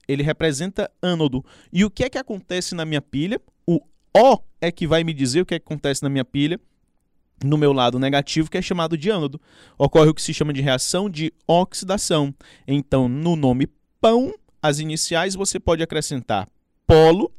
Ele 0.07 0.24
representa 0.24 0.89
ânodo. 1.01 1.43
E 1.71 1.83
o 1.83 1.89
que 1.89 2.03
é 2.03 2.09
que 2.09 2.17
acontece 2.17 2.75
na 2.75 2.86
minha 2.86 3.01
pilha? 3.01 3.41
O 3.65 3.79
O 4.15 4.39
é 4.59 4.71
que 4.71 4.88
vai 4.88 5.03
me 5.03 5.13
dizer 5.13 5.41
o 5.41 5.45
que, 5.45 5.55
é 5.55 5.59
que 5.59 5.65
acontece 5.65 6.03
na 6.03 6.09
minha 6.09 6.25
pilha 6.25 6.59
no 7.43 7.57
meu 7.57 7.71
lado 7.71 8.00
negativo, 8.00 8.50
que 8.50 8.57
é 8.57 8.62
chamado 8.62 8.97
de 8.97 9.09
ânodo. 9.09 9.39
Ocorre 9.77 10.09
o 10.09 10.13
que 10.13 10.21
se 10.21 10.33
chama 10.33 10.53
de 10.53 10.62
reação 10.62 11.09
de 11.09 11.31
oxidação. 11.47 12.33
Então, 12.67 13.07
no 13.07 13.36
nome 13.36 13.67
pão, 14.01 14.33
as 14.62 14.79
iniciais 14.79 15.36
você 15.36 15.59
pode 15.59 15.83
acrescentar 15.83 16.47
polo, 16.86 17.31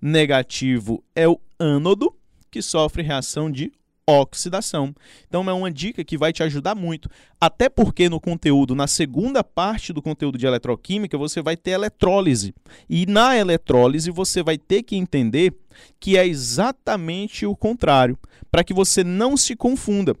negativo 0.00 1.02
é 1.14 1.28
o 1.28 1.40
ânodo, 1.58 2.14
que 2.50 2.62
sofre 2.62 3.02
reação 3.02 3.50
de 3.50 3.72
oxidação. 4.06 4.94
Então 5.26 5.48
é 5.48 5.52
uma 5.52 5.70
dica 5.70 6.04
que 6.04 6.18
vai 6.18 6.32
te 6.32 6.42
ajudar 6.42 6.74
muito, 6.74 7.08
até 7.40 7.68
porque 7.68 8.08
no 8.08 8.20
conteúdo, 8.20 8.74
na 8.74 8.86
segunda 8.86 9.42
parte 9.42 9.92
do 9.92 10.02
conteúdo 10.02 10.38
de 10.38 10.46
eletroquímica, 10.46 11.16
você 11.16 11.40
vai 11.42 11.56
ter 11.56 11.72
eletrólise. 11.72 12.54
E 12.88 13.06
na 13.06 13.36
eletrólise 13.36 14.10
você 14.10 14.42
vai 14.42 14.58
ter 14.58 14.82
que 14.82 14.96
entender 14.96 15.54
que 15.98 16.16
é 16.16 16.26
exatamente 16.26 17.46
o 17.46 17.56
contrário, 17.56 18.18
para 18.50 18.62
que 18.62 18.74
você 18.74 19.02
não 19.02 19.36
se 19.36 19.56
confunda. 19.56 20.14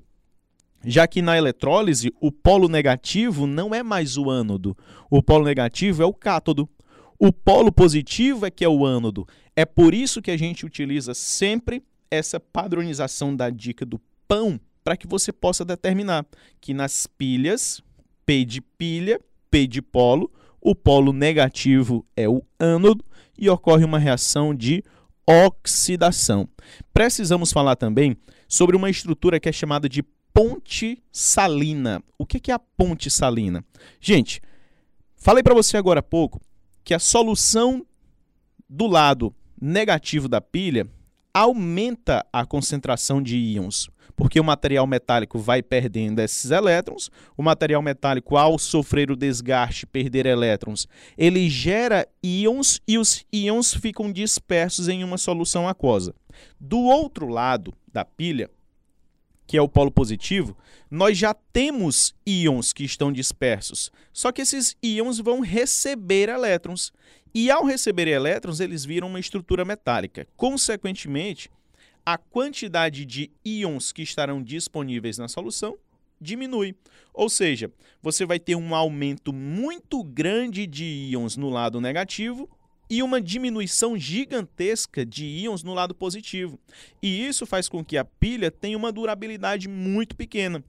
Já 0.86 1.06
que 1.06 1.22
na 1.22 1.36
eletrólise 1.36 2.12
o 2.20 2.30
polo 2.30 2.68
negativo 2.68 3.46
não 3.46 3.74
é 3.74 3.82
mais 3.82 4.18
o 4.18 4.28
ânodo, 4.28 4.76
o 5.10 5.22
polo 5.22 5.44
negativo 5.44 6.02
é 6.02 6.06
o 6.06 6.12
cátodo. 6.12 6.68
O 7.18 7.32
polo 7.32 7.70
positivo 7.70 8.46
é 8.46 8.50
que 8.50 8.64
é 8.64 8.68
o 8.68 8.84
ânodo. 8.84 9.26
É 9.54 9.64
por 9.64 9.94
isso 9.94 10.20
que 10.20 10.30
a 10.30 10.36
gente 10.36 10.66
utiliza 10.66 11.14
sempre 11.14 11.82
essa 12.10 12.38
padronização 12.40 13.34
da 13.34 13.50
dica 13.50 13.84
do 13.84 14.00
pão 14.26 14.60
para 14.82 14.96
que 14.96 15.06
você 15.06 15.32
possa 15.32 15.64
determinar 15.64 16.26
que 16.60 16.74
nas 16.74 17.06
pilhas, 17.06 17.82
P 18.26 18.44
de 18.44 18.60
pilha, 18.60 19.20
P 19.50 19.66
de 19.66 19.80
polo, 19.80 20.30
o 20.60 20.74
polo 20.74 21.12
negativo 21.12 22.04
é 22.16 22.28
o 22.28 22.42
ânodo 22.58 23.04
e 23.38 23.48
ocorre 23.48 23.84
uma 23.84 23.98
reação 23.98 24.54
de 24.54 24.82
oxidação. 25.26 26.48
Precisamos 26.92 27.52
falar 27.52 27.76
também 27.76 28.16
sobre 28.48 28.76
uma 28.76 28.90
estrutura 28.90 29.40
que 29.40 29.48
é 29.48 29.52
chamada 29.52 29.88
de 29.88 30.02
ponte 30.32 31.02
salina. 31.10 32.02
O 32.18 32.26
que 32.26 32.50
é 32.50 32.54
a 32.54 32.58
ponte 32.58 33.10
salina? 33.10 33.64
Gente, 34.00 34.40
falei 35.16 35.42
para 35.42 35.54
você 35.54 35.76
agora 35.76 36.00
há 36.00 36.02
pouco 36.02 36.40
que 36.84 36.94
a 36.94 36.98
solução 36.98 37.84
do 38.68 38.86
lado 38.86 39.34
negativo 39.60 40.28
da 40.28 40.40
pilha 40.40 40.86
aumenta 41.32 42.24
a 42.32 42.44
concentração 42.44 43.20
de 43.22 43.36
íons, 43.36 43.88
porque 44.14 44.38
o 44.38 44.44
material 44.44 44.86
metálico 44.86 45.38
vai 45.38 45.62
perdendo 45.62 46.20
esses 46.20 46.50
elétrons. 46.50 47.10
O 47.36 47.42
material 47.42 47.82
metálico, 47.82 48.36
ao 48.36 48.58
sofrer 48.58 49.10
o 49.10 49.16
desgaste, 49.16 49.86
perder 49.86 50.26
elétrons, 50.26 50.86
ele 51.18 51.48
gera 51.48 52.06
íons 52.22 52.80
e 52.86 52.98
os 52.98 53.24
íons 53.32 53.74
ficam 53.74 54.12
dispersos 54.12 54.88
em 54.88 55.02
uma 55.02 55.18
solução 55.18 55.68
aquosa. 55.68 56.14
Do 56.60 56.78
outro 56.78 57.26
lado 57.26 57.72
da 57.92 58.04
pilha, 58.04 58.50
que 59.46 59.56
é 59.56 59.62
o 59.62 59.68
polo 59.68 59.90
positivo, 59.90 60.56
nós 60.90 61.18
já 61.18 61.34
temos 61.34 62.14
íons 62.26 62.72
que 62.72 62.84
estão 62.84 63.12
dispersos. 63.12 63.90
Só 64.12 64.32
que 64.32 64.42
esses 64.42 64.76
íons 64.82 65.18
vão 65.18 65.40
receber 65.40 66.28
elétrons. 66.28 66.92
E 67.34 67.50
ao 67.50 67.64
receber 67.64 68.06
elétrons, 68.06 68.60
eles 68.60 68.84
viram 68.84 69.08
uma 69.08 69.20
estrutura 69.20 69.64
metálica. 69.64 70.26
Consequentemente, 70.36 71.50
a 72.06 72.16
quantidade 72.16 73.04
de 73.04 73.30
íons 73.44 73.92
que 73.92 74.02
estarão 74.02 74.42
disponíveis 74.42 75.18
na 75.18 75.26
solução 75.26 75.76
diminui. 76.20 76.74
Ou 77.12 77.28
seja, 77.28 77.70
você 78.02 78.24
vai 78.24 78.38
ter 78.38 78.54
um 78.54 78.74
aumento 78.74 79.32
muito 79.32 80.02
grande 80.02 80.66
de 80.66 80.84
íons 80.84 81.36
no 81.36 81.50
lado 81.50 81.80
negativo 81.80 82.48
e 82.88 83.02
uma 83.02 83.20
diminuição 83.20 83.96
gigantesca 83.96 85.04
de 85.04 85.24
íons 85.24 85.62
no 85.62 85.74
lado 85.74 85.94
positivo. 85.94 86.58
E 87.02 87.26
isso 87.26 87.46
faz 87.46 87.68
com 87.68 87.84
que 87.84 87.96
a 87.96 88.04
pilha 88.04 88.50
tenha 88.50 88.76
uma 88.76 88.92
durabilidade 88.92 89.68
muito 89.68 90.14
pequena. 90.16 90.62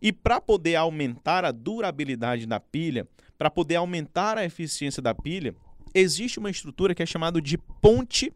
E 0.00 0.12
para 0.12 0.40
poder 0.40 0.76
aumentar 0.76 1.44
a 1.44 1.52
durabilidade 1.52 2.46
da 2.46 2.60
pilha, 2.60 3.06
para 3.38 3.50
poder 3.50 3.76
aumentar 3.76 4.36
a 4.36 4.44
eficiência 4.44 5.02
da 5.02 5.14
pilha, 5.14 5.54
existe 5.94 6.38
uma 6.38 6.50
estrutura 6.50 6.94
que 6.94 7.02
é 7.02 7.06
chamada 7.06 7.40
de 7.40 7.56
ponte 7.56 8.32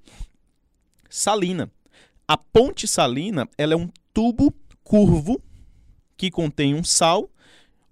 salina. 1.10 1.70
A 2.26 2.36
ponte 2.36 2.86
salina 2.86 3.48
ela 3.58 3.74
é 3.74 3.76
um 3.76 3.88
tubo 4.12 4.54
curvo 4.82 5.42
que 6.16 6.30
contém 6.30 6.74
um 6.74 6.84
sal, 6.84 7.28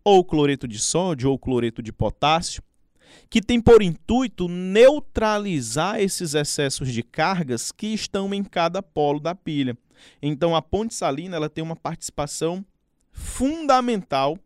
ou 0.04 0.25
cloreto 0.25 0.66
de 0.66 0.78
sódio, 0.78 1.30
ou 1.30 1.38
cloreto 1.38 1.82
de 1.82 1.92
potássio, 1.92 2.62
que 3.28 3.40
tem 3.40 3.61
por 3.61 3.83
intuito 3.83 4.49
neutralizar 4.49 6.00
esses 6.00 6.35
excessos 6.35 6.92
de 6.92 7.02
cargas 7.02 7.73
que 7.73 7.88
estão 7.88 8.33
em 8.33 8.42
cada 8.42 8.83
polo 8.83 9.21
da 9.21 9.35
pilha. 9.35 9.76
Então 10.21 10.54
a 10.54 10.62
ponte 10.62 10.95
salina 10.95 11.37
ela 11.37 11.49
tem 11.49 11.62
uma 11.62 11.76
participação 11.76 12.64
fundamental 13.12 14.38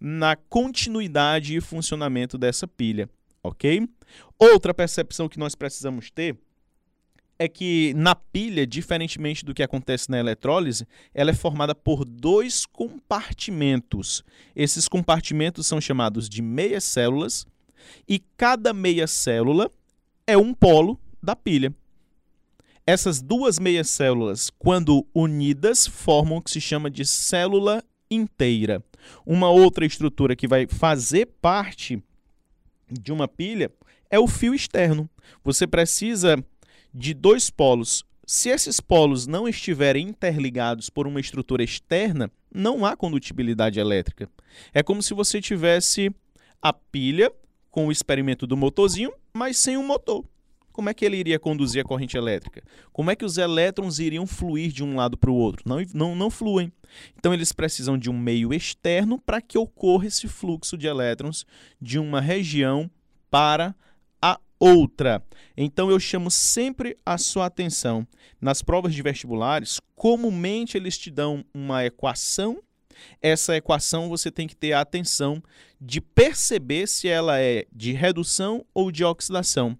na 0.00 0.36
continuidade 0.36 1.56
e 1.56 1.60
funcionamento 1.60 2.36
dessa 2.36 2.66
pilha, 2.66 3.08
ok? 3.42 3.88
Outra 4.38 4.74
percepção 4.74 5.28
que 5.28 5.38
nós 5.38 5.54
precisamos 5.54 6.10
ter 6.10 6.36
é 7.38 7.48
que 7.48 7.92
na 7.94 8.14
pilha, 8.14 8.66
diferentemente 8.66 9.44
do 9.44 9.54
que 9.54 9.62
acontece 9.62 10.10
na 10.10 10.18
eletrólise, 10.18 10.86
ela 11.12 11.30
é 11.30 11.34
formada 11.34 11.74
por 11.74 12.04
dois 12.04 12.64
compartimentos. 12.64 14.22
Esses 14.54 14.88
compartimentos 14.88 15.66
são 15.66 15.80
chamados 15.80 16.28
de 16.28 16.40
meias 16.40 16.84
células 16.84 17.46
e 18.08 18.18
cada 18.36 18.72
meia 18.72 19.06
célula 19.06 19.70
é 20.26 20.36
um 20.36 20.54
polo 20.54 20.98
da 21.22 21.34
pilha. 21.34 21.74
Essas 22.86 23.22
duas 23.22 23.58
meias 23.58 23.88
células, 23.88 24.50
quando 24.58 25.06
unidas, 25.14 25.86
formam 25.86 26.38
o 26.38 26.42
que 26.42 26.50
se 26.50 26.60
chama 26.60 26.90
de 26.90 27.04
célula 27.04 27.82
inteira. 28.10 28.84
Uma 29.24 29.50
outra 29.50 29.86
estrutura 29.86 30.36
que 30.36 30.46
vai 30.46 30.66
fazer 30.66 31.26
parte 31.40 32.02
de 32.90 33.10
uma 33.10 33.26
pilha 33.26 33.70
é 34.10 34.18
o 34.18 34.26
fio 34.26 34.54
externo. 34.54 35.08
Você 35.42 35.66
precisa 35.66 36.42
de 36.92 37.14
dois 37.14 37.48
polos. 37.48 38.04
Se 38.26 38.48
esses 38.48 38.80
polos 38.80 39.26
não 39.26 39.48
estiverem 39.48 40.08
interligados 40.08 40.88
por 40.88 41.06
uma 41.06 41.20
estrutura 41.20 41.62
externa, 41.62 42.30
não 42.52 42.84
há 42.84 42.96
condutibilidade 42.96 43.80
elétrica. 43.80 44.28
É 44.72 44.82
como 44.82 45.02
se 45.02 45.12
você 45.12 45.40
tivesse 45.40 46.14
a 46.62 46.72
pilha 46.72 47.32
com 47.74 47.88
o 47.88 47.90
experimento 47.90 48.46
do 48.46 48.56
motorzinho, 48.56 49.12
mas 49.32 49.56
sem 49.56 49.76
o 49.76 49.80
um 49.80 49.84
motor. 49.84 50.24
Como 50.70 50.88
é 50.88 50.94
que 50.94 51.04
ele 51.04 51.16
iria 51.16 51.40
conduzir 51.40 51.82
a 51.82 51.84
corrente 51.84 52.16
elétrica? 52.16 52.62
Como 52.92 53.10
é 53.10 53.16
que 53.16 53.24
os 53.24 53.36
elétrons 53.36 53.98
iriam 53.98 54.28
fluir 54.28 54.70
de 54.70 54.84
um 54.84 54.94
lado 54.94 55.18
para 55.18 55.28
o 55.28 55.34
outro? 55.34 55.64
Não, 55.68 55.82
não, 55.92 56.14
não 56.14 56.30
fluem. 56.30 56.72
Então, 57.18 57.34
eles 57.34 57.50
precisam 57.50 57.98
de 57.98 58.08
um 58.08 58.16
meio 58.16 58.54
externo 58.54 59.18
para 59.18 59.42
que 59.42 59.58
ocorra 59.58 60.06
esse 60.06 60.28
fluxo 60.28 60.78
de 60.78 60.86
elétrons 60.86 61.44
de 61.80 61.98
uma 61.98 62.20
região 62.20 62.88
para 63.28 63.74
a 64.22 64.38
outra. 64.60 65.20
Então, 65.56 65.90
eu 65.90 65.98
chamo 65.98 66.30
sempre 66.30 66.96
a 67.04 67.18
sua 67.18 67.46
atenção. 67.46 68.06
Nas 68.40 68.62
provas 68.62 68.94
de 68.94 69.02
vestibulares, 69.02 69.80
comumente 69.96 70.76
eles 70.76 70.96
te 70.96 71.10
dão 71.10 71.44
uma 71.52 71.84
equação 71.84 72.62
essa 73.20 73.56
equação 73.56 74.08
você 74.08 74.30
tem 74.30 74.46
que 74.46 74.56
ter 74.56 74.72
a 74.72 74.80
atenção 74.80 75.42
de 75.80 76.00
perceber 76.00 76.86
se 76.86 77.08
ela 77.08 77.40
é 77.40 77.66
de 77.72 77.92
redução 77.92 78.64
ou 78.72 78.90
de 78.90 79.04
oxidação. 79.04 79.78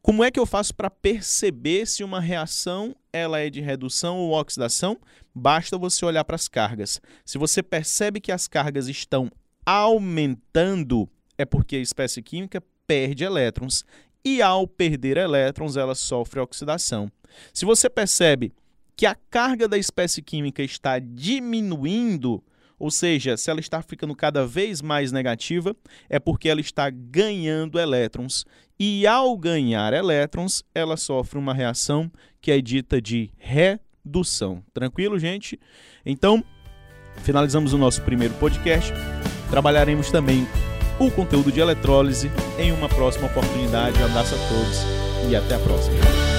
Como 0.00 0.22
é 0.22 0.30
que 0.30 0.38
eu 0.38 0.46
faço 0.46 0.74
para 0.74 0.90
perceber 0.90 1.86
se 1.86 2.04
uma 2.04 2.20
reação 2.20 2.94
ela 3.12 3.38
é 3.38 3.48
de 3.48 3.60
redução 3.60 4.18
ou 4.18 4.32
oxidação? 4.32 4.98
Basta 5.34 5.78
você 5.78 6.04
olhar 6.04 6.24
para 6.24 6.36
as 6.36 6.48
cargas. 6.48 7.00
Se 7.24 7.38
você 7.38 7.62
percebe 7.62 8.20
que 8.20 8.32
as 8.32 8.48
cargas 8.48 8.88
estão 8.88 9.30
aumentando, 9.64 11.08
é 11.38 11.44
porque 11.44 11.76
a 11.76 11.80
espécie 11.80 12.20
química 12.22 12.62
perde 12.86 13.24
elétrons 13.24 13.84
e 14.24 14.42
ao 14.42 14.66
perder 14.66 15.16
elétrons 15.16 15.76
ela 15.76 15.94
sofre 15.94 16.40
oxidação. 16.40 17.10
Se 17.52 17.64
você 17.64 17.88
percebe 17.88 18.52
que 18.96 19.06
a 19.06 19.14
carga 19.14 19.66
da 19.66 19.78
espécie 19.78 20.20
química 20.20 20.62
está 20.62 20.98
diminuindo, 20.98 22.42
ou 22.82 22.90
seja, 22.90 23.36
se 23.36 23.48
ela 23.48 23.60
está 23.60 23.80
ficando 23.80 24.12
cada 24.12 24.44
vez 24.44 24.82
mais 24.82 25.12
negativa, 25.12 25.76
é 26.10 26.18
porque 26.18 26.48
ela 26.48 26.60
está 26.60 26.90
ganhando 26.90 27.78
elétrons. 27.78 28.44
E 28.76 29.06
ao 29.06 29.38
ganhar 29.38 29.92
elétrons, 29.92 30.64
ela 30.74 30.96
sofre 30.96 31.38
uma 31.38 31.54
reação 31.54 32.10
que 32.40 32.50
é 32.50 32.60
dita 32.60 33.00
de 33.00 33.30
redução. 33.38 34.64
Tranquilo, 34.74 35.16
gente? 35.16 35.60
Então, 36.04 36.42
finalizamos 37.18 37.72
o 37.72 37.78
nosso 37.78 38.02
primeiro 38.02 38.34
podcast. 38.34 38.92
Trabalharemos 39.48 40.10
também 40.10 40.44
o 40.98 41.08
conteúdo 41.08 41.52
de 41.52 41.60
eletrólise 41.60 42.32
em 42.58 42.72
uma 42.72 42.88
próxima 42.88 43.28
oportunidade. 43.28 43.96
Um 44.02 44.06
abraço 44.06 44.34
a 44.34 44.38
todos 44.48 45.30
e 45.30 45.36
até 45.36 45.54
a 45.54 45.58
próxima. 45.60 46.31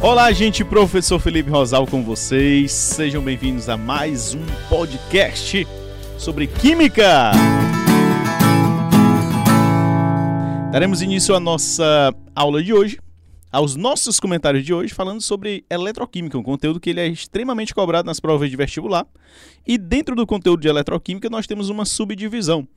Olá, 0.00 0.30
gente, 0.30 0.64
professor 0.64 1.18
Felipe 1.18 1.50
Rosal 1.50 1.84
com 1.84 2.04
vocês. 2.04 2.70
Sejam 2.70 3.20
bem-vindos 3.20 3.68
a 3.68 3.76
mais 3.76 4.32
um 4.32 4.46
podcast 4.68 5.66
sobre 6.16 6.46
química. 6.46 7.32
Daremos 10.70 11.02
início 11.02 11.34
à 11.34 11.40
nossa 11.40 12.14
aula 12.32 12.62
de 12.62 12.72
hoje, 12.72 13.00
aos 13.50 13.74
nossos 13.74 14.20
comentários 14.20 14.64
de 14.64 14.72
hoje, 14.72 14.94
falando 14.94 15.20
sobre 15.20 15.64
eletroquímica, 15.68 16.38
um 16.38 16.44
conteúdo 16.44 16.78
que 16.78 16.90
ele 16.90 17.00
é 17.00 17.08
extremamente 17.08 17.74
cobrado 17.74 18.06
nas 18.06 18.20
provas 18.20 18.48
de 18.48 18.56
vestibular. 18.56 19.04
E 19.66 19.76
dentro 19.76 20.14
do 20.14 20.24
conteúdo 20.24 20.60
de 20.60 20.68
eletroquímica, 20.68 21.28
nós 21.28 21.44
temos 21.44 21.70
uma 21.70 21.84
subdivisão, 21.84 22.68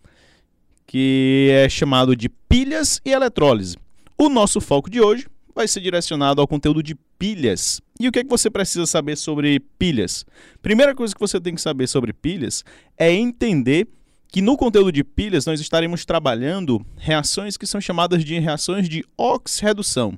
que 0.88 1.50
é 1.51 1.70
chamado 1.70 2.16
de 2.16 2.28
pilhas 2.28 3.00
e 3.06 3.12
eletrólise. 3.12 3.78
O 4.18 4.28
nosso 4.28 4.60
foco 4.60 4.90
de 4.90 5.00
hoje 5.00 5.28
vai 5.53 5.67
ser 5.67 5.81
direcionado 5.81 6.41
ao 6.41 6.48
conteúdo 6.48 6.81
de 6.81 6.96
pilhas. 7.17 7.81
E 8.00 8.08
o 8.08 8.12
que, 8.12 8.20
é 8.20 8.24
que 8.24 8.29
você 8.29 8.50
precisa 8.50 8.86
saber 8.86 9.15
sobre 9.15 9.60
pilhas? 9.77 10.25
Primeira 10.62 10.96
coisa 10.96 11.13
que 11.13 11.20
você 11.20 11.39
tem 11.39 11.55
que 11.55 11.62
saber 11.62 11.88
sobre 11.88 12.13
pilhas 12.13 12.63
é 12.98 13.12
entender 13.12 13.88
que 14.27 14.41
no 14.41 14.55
conteúdo 14.55 14.91
de 14.91 15.03
pilhas 15.03 15.46
nós 15.46 15.60
estaremos 15.60 16.05
trabalhando 16.05 16.84
reações 16.98 17.58
que 17.58 17.67
são 17.67 17.81
chamadas 17.81 18.24
de 18.24 18.39
reações 18.39 18.88
de 18.88 19.03
oxirredução. 19.17 20.17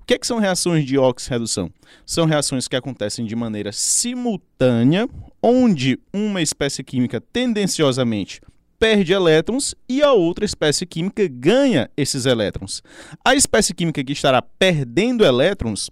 O 0.00 0.06
que, 0.06 0.14
é 0.14 0.18
que 0.18 0.26
são 0.26 0.38
reações 0.38 0.84
de 0.84 0.98
oxirredução? 0.98 1.70
São 2.04 2.26
reações 2.26 2.68
que 2.68 2.76
acontecem 2.76 3.24
de 3.24 3.34
maneira 3.34 3.72
simultânea, 3.72 5.08
onde 5.42 5.98
uma 6.12 6.42
espécie 6.42 6.82
química 6.82 7.20
tendenciosamente 7.20 8.40
perde 8.78 9.12
elétrons 9.12 9.74
e 9.88 10.02
a 10.02 10.12
outra 10.12 10.44
espécie 10.44 10.86
química 10.86 11.26
ganha 11.28 11.90
esses 11.96 12.26
elétrons. 12.26 12.82
A 13.24 13.34
espécie 13.34 13.74
química 13.74 14.02
que 14.02 14.12
estará 14.12 14.42
perdendo 14.42 15.24
elétrons 15.24 15.90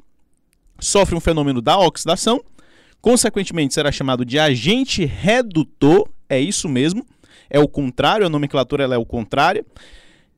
sofre 0.79 1.15
um 1.15 1.21
fenômeno 1.21 1.63
da 1.63 1.79
oxidação, 1.79 2.43
consequentemente 3.01 3.75
será 3.75 3.93
chamado 3.93 4.25
de 4.25 4.39
agente 4.39 5.05
redutor, 5.05 6.09
é 6.29 6.41
isso 6.41 6.69
mesmo, 6.69 7.07
é 7.49 7.59
o 7.59 7.69
contrário, 7.69 8.27
a 8.27 8.31
nomenclatura 8.31 8.85
é 8.85 8.99
o 8.99 9.07
contrário. 9.07 9.65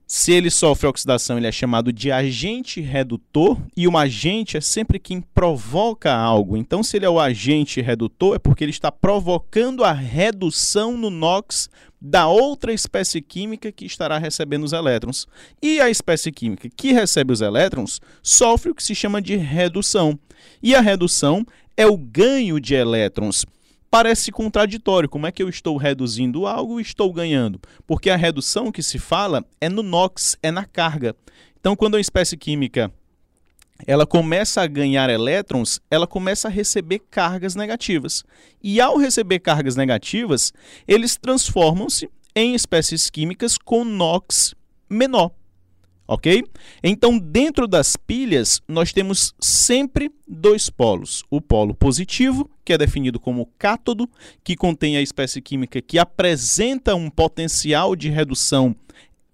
Se 0.07 0.33
ele 0.33 0.51
sofre 0.51 0.87
oxidação, 0.87 1.39
ele 1.39 1.47
é 1.47 1.53
chamado 1.53 1.91
de 1.91 2.13
agente 2.13 2.81
redutor, 2.81 3.59
e 3.75 3.89
um 3.89 3.97
agente 3.97 4.57
é 4.57 4.61
sempre 4.61 4.99
quem 4.99 5.21
provoca 5.21 6.15
algo. 6.15 6.59
Então, 6.59 6.83
se 6.83 6.99
ele 6.99 7.07
é 7.07 7.09
o 7.09 7.19
agente 7.19 7.81
redutor, 7.81 8.37
é 8.37 8.39
porque 8.39 8.63
ele 8.63 8.71
está 8.71 8.93
provocando 8.93 9.83
a 9.83 9.93
redução 9.93 10.97
no 10.97 11.09
NOx 11.09 11.71
da 11.99 12.29
outra 12.29 12.71
espécie 12.71 13.23
química 13.23 13.73
que 13.73 13.87
estará 13.87 14.19
recebendo 14.19 14.65
os 14.65 14.75
elétrons. 14.75 15.27
E 15.63 15.81
a 15.81 15.89
espécie 15.89 16.31
química 16.31 16.69
que 16.69 16.93
recebe 16.93 17.33
os 17.33 17.41
elétrons 17.41 17.99
sofre 18.23 18.71
o 18.71 18.75
que 18.75 18.83
se 18.83 18.95
chama 18.95 19.23
de 19.23 19.37
redução. 19.37 20.19
E 20.63 20.75
a 20.75 20.83
redução 20.83 21.47
é 21.79 21.87
o 21.87 21.97
ganho 21.97 22.61
de 22.61 22.75
elétrons 22.75 23.47
parece 23.95 24.33
contraditório. 24.33 25.09
Como 25.09 25.25
é 25.25 25.31
que 25.31 25.41
eu 25.41 25.49
estou 25.49 25.77
reduzindo 25.77 26.49
algo 26.49 26.81
e 26.81 26.83
estou 26.83 27.13
ganhando? 27.13 27.61
Porque 27.87 28.11
a 28.11 28.17
redução 28.17 28.73
que 28.73 28.83
se 28.83 28.99
fala 28.99 29.45
é 29.61 29.69
no 29.69 29.85
NOx, 29.85 30.37
é 30.43 30.51
na 30.51 30.65
carga. 30.65 31.15
Então, 31.61 31.77
quando 31.77 31.97
a 31.97 32.01
espécie 32.01 32.37
química 32.37 32.93
ela 33.87 34.05
começa 34.05 34.61
a 34.61 34.67
ganhar 34.67 35.09
elétrons, 35.09 35.81
ela 35.89 36.09
começa 36.09 36.49
a 36.49 36.51
receber 36.51 37.03
cargas 37.09 37.55
negativas. 37.55 38.25
E 38.61 38.81
ao 38.81 38.97
receber 38.97 39.39
cargas 39.39 39.77
negativas, 39.77 40.53
eles 40.89 41.17
transformam-se 41.17 42.11
em 42.35 42.53
espécies 42.53 43.09
químicas 43.09 43.57
com 43.57 43.85
NOx 43.85 44.57
menor 44.91 45.31
ok? 46.07 46.45
Então, 46.83 47.19
dentro 47.19 47.67
das 47.67 47.97
pilhas, 47.97 48.61
nós 48.69 48.93
temos 48.93 49.35
sempre 49.41 50.11
dois 50.27 50.71
polos. 50.71 51.25
O 51.31 51.41
polo 51.41 51.75
positivo, 51.75 52.51
que 52.65 52.73
é 52.73 52.79
definido 52.79 53.19
como 53.19 53.49
cátodo, 53.59 54.09
que 54.43 54.57
contém 54.57 54.97
a 54.97 55.03
espécie 55.03 55.41
química 55.41 55.81
que 55.81 55.99
apresenta 55.99 56.95
um 56.95 57.11
potencial 57.11 57.97
de 57.97 58.09
redução 58.09 58.75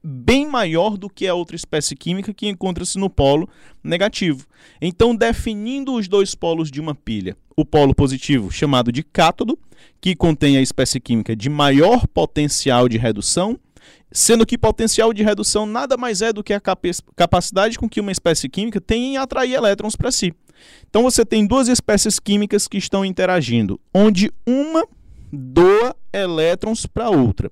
bem 0.02 0.46
maior 0.46 0.96
do 0.96 1.10
que 1.10 1.26
a 1.26 1.34
outra 1.34 1.54
espécie 1.54 1.94
química 1.94 2.32
que 2.32 2.48
encontra-se 2.48 2.98
no 2.98 3.10
polo 3.10 3.48
negativo. 3.84 4.46
Então, 4.80 5.14
definindo 5.14 5.94
os 5.94 6.08
dois 6.08 6.34
polos 6.34 6.70
de 6.70 6.80
uma 6.80 6.94
pilha, 6.94 7.36
o 7.56 7.64
polo 7.64 7.94
positivo, 7.94 8.50
chamado 8.50 8.90
de 8.90 9.02
cátodo, 9.02 9.58
que 10.00 10.16
contém 10.16 10.56
a 10.56 10.62
espécie 10.62 10.98
química 10.98 11.36
de 11.36 11.50
maior 11.50 12.06
potencial 12.06 12.88
de 12.88 12.96
redução, 12.96 13.58
sendo 14.12 14.46
que 14.46 14.58
potencial 14.58 15.12
de 15.12 15.22
redução 15.22 15.66
nada 15.66 15.96
mais 15.96 16.22
é 16.22 16.32
do 16.32 16.42
que 16.42 16.52
a 16.52 16.60
capacidade 17.16 17.78
com 17.78 17.88
que 17.88 18.00
uma 18.00 18.12
espécie 18.12 18.48
química 18.48 18.80
tem 18.80 19.14
em 19.14 19.16
atrair 19.16 19.54
elétrons 19.54 19.96
para 19.96 20.10
si. 20.10 20.34
Então 20.88 21.02
você 21.02 21.24
tem 21.24 21.46
duas 21.46 21.68
espécies 21.68 22.18
químicas 22.18 22.68
que 22.68 22.78
estão 22.78 23.04
interagindo, 23.04 23.80
onde 23.94 24.30
uma 24.46 24.86
doa 25.32 25.94
elétrons 26.12 26.86
para 26.86 27.10
outra. 27.10 27.50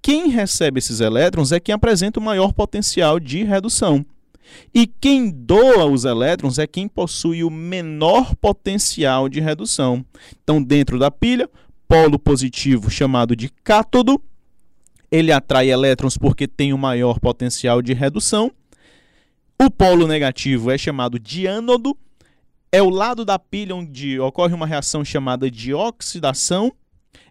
Quem 0.00 0.28
recebe 0.28 0.78
esses 0.78 1.00
elétrons 1.00 1.52
é 1.52 1.60
quem 1.60 1.74
apresenta 1.74 2.18
o 2.18 2.22
maior 2.22 2.52
potencial 2.52 3.20
de 3.20 3.44
redução. 3.44 4.04
E 4.74 4.86
quem 4.86 5.30
doa 5.30 5.84
os 5.84 6.04
elétrons 6.04 6.58
é 6.58 6.66
quem 6.66 6.88
possui 6.88 7.44
o 7.44 7.50
menor 7.50 8.34
potencial 8.36 9.28
de 9.28 9.40
redução. 9.40 10.04
Então, 10.42 10.62
dentro 10.62 10.98
da 10.98 11.10
pilha, 11.10 11.50
polo 11.86 12.18
positivo 12.18 12.90
chamado 12.90 13.36
de 13.36 13.50
cátodo 13.62 14.20
ele 15.10 15.32
atrai 15.32 15.70
elétrons 15.70 16.16
porque 16.16 16.46
tem 16.46 16.72
o 16.72 16.78
maior 16.78 17.18
potencial 17.18 17.80
de 17.80 17.92
redução. 17.92 18.52
O 19.60 19.70
polo 19.70 20.06
negativo 20.06 20.70
é 20.70 20.78
chamado 20.78 21.18
de 21.18 21.46
ânodo, 21.46 21.96
é 22.70 22.82
o 22.82 22.90
lado 22.90 23.24
da 23.24 23.38
pilha 23.38 23.74
onde 23.74 24.20
ocorre 24.20 24.54
uma 24.54 24.66
reação 24.66 25.04
chamada 25.04 25.50
de 25.50 25.72
oxidação. 25.72 26.72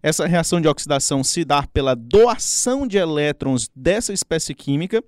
Essa 0.02 0.26
reação 0.26 0.60
de 0.60 0.68
oxidação 0.68 1.24
se 1.24 1.46
dá 1.46 1.64
pela 1.64 1.96
doação 1.96 2.88
de 2.88 2.98
elétrons 2.98 3.70
dessa 3.76 4.12
espécie 4.12 4.54
química. 4.54 5.04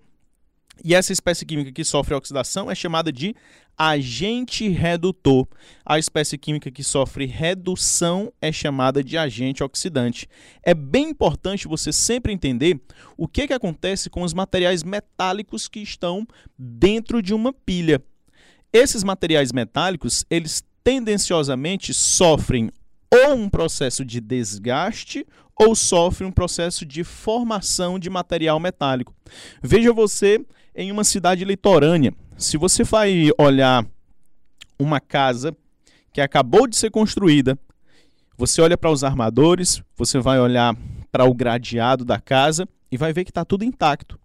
E 0.84 0.96
essa 0.96 1.12
espécie 1.12 1.46
química 1.46 1.72
que 1.72 1.84
sofre 1.84 2.16
oxidação 2.16 2.70
é 2.70 2.76
chamada 2.76 3.12
de 3.12 3.36
agente 3.78 4.68
redutor. 4.68 5.48
A 5.86 5.98
espécie 5.98 6.38
química 6.38 6.70
que 6.70 6.84
sofre 6.84 7.26
redução 7.26 8.32
é 8.42 8.52
chamada 8.52 9.02
de 9.02 9.18
agente 9.18 9.64
oxidante. 9.64 10.28
É 10.62 10.74
bem 10.74 11.10
importante 11.10 11.68
você 11.68 11.94
sempre 11.94 12.34
entender 12.34 12.80
o 13.18 13.28
que, 13.28 13.48
que 13.48 13.54
acontece 13.54 14.10
com 14.10 14.24
os 14.24 14.34
materiais 14.34 14.84
metálicos 14.84 15.68
que 15.70 15.80
estão 15.80 16.28
dentro 16.58 17.22
de 17.22 17.34
uma 17.34 17.54
pilha. 17.54 18.04
Esses 18.74 19.04
materiais 19.04 19.52
metálicos, 19.54 20.26
eles 20.30 20.64
tendenciosamente 20.84 21.94
sofrem 21.94 22.70
ou 23.12 23.36
um 23.36 23.50
processo 23.50 24.06
de 24.06 24.20
desgaste 24.20 25.26
ou 25.56 25.76
sofrem 25.76 26.30
um 26.30 26.32
processo 26.32 26.86
de 26.86 27.04
formação 27.04 27.98
de 27.98 28.10
material 28.10 28.60
metálico. 28.60 29.14
Veja 29.62 29.92
você 29.92 30.46
em 30.76 30.92
uma 30.92 31.04
cidade 31.04 31.44
litorânea 31.46 32.14
se 32.40 32.58
você 32.58 32.84
vai 32.86 33.30
olhar 33.38 33.86
uma 34.80 35.02
casa 35.02 35.56
que 36.14 36.22
acabou 36.22 36.66
de 36.66 36.78
ser 36.78 36.90
construída, 36.90 37.60
você 38.38 38.62
olha 38.62 38.78
para 38.78 38.90
os 38.90 39.04
armadores, 39.04 39.84
você 39.98 40.20
vai 40.20 40.40
olhar 40.40 40.76
para 41.12 41.26
o 41.26 41.34
gradeado 41.34 42.06
da 42.06 42.20
casa 42.20 42.66
e 42.90 42.98
vai 42.98 43.12
ver 43.12 43.26
que 43.26 43.32
está 43.32 43.44
tudo 43.44 43.66
intacto. 43.66 44.18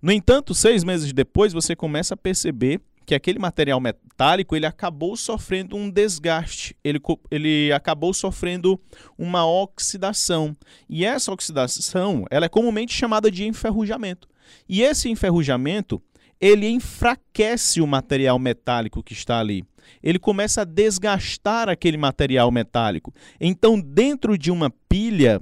No 0.00 0.10
entanto, 0.10 0.54
seis 0.54 0.82
meses 0.82 1.12
depois, 1.12 1.52
você 1.52 1.76
começa 1.76 2.14
a 2.14 2.16
perceber 2.16 2.80
que 3.04 3.14
aquele 3.14 3.38
material 3.38 3.78
metálico 3.80 4.56
ele 4.56 4.64
acabou 4.64 5.14
sofrendo 5.14 5.76
um 5.76 5.90
desgaste, 5.90 6.74
ele, 6.82 7.00
ele 7.30 7.70
acabou 7.72 8.14
sofrendo 8.14 8.80
uma 9.18 9.46
oxidação. 9.46 10.56
E 10.88 11.04
essa 11.04 11.30
oxidação 11.30 12.24
ela 12.30 12.46
é 12.46 12.48
comumente 12.48 12.94
chamada 12.94 13.30
de 13.30 13.44
enferrujamento. 13.44 14.31
E 14.68 14.82
esse 14.82 15.08
enferrujamento 15.08 16.02
ele 16.42 16.68
enfraquece 16.68 17.80
o 17.80 17.86
material 17.86 18.36
metálico 18.36 19.00
que 19.00 19.12
está 19.12 19.38
ali. 19.38 19.64
Ele 20.02 20.18
começa 20.18 20.62
a 20.62 20.64
desgastar 20.64 21.68
aquele 21.68 21.96
material 21.96 22.50
metálico. 22.50 23.14
Então, 23.40 23.80
dentro 23.80 24.36
de 24.36 24.50
uma 24.50 24.68
pilha, 24.88 25.40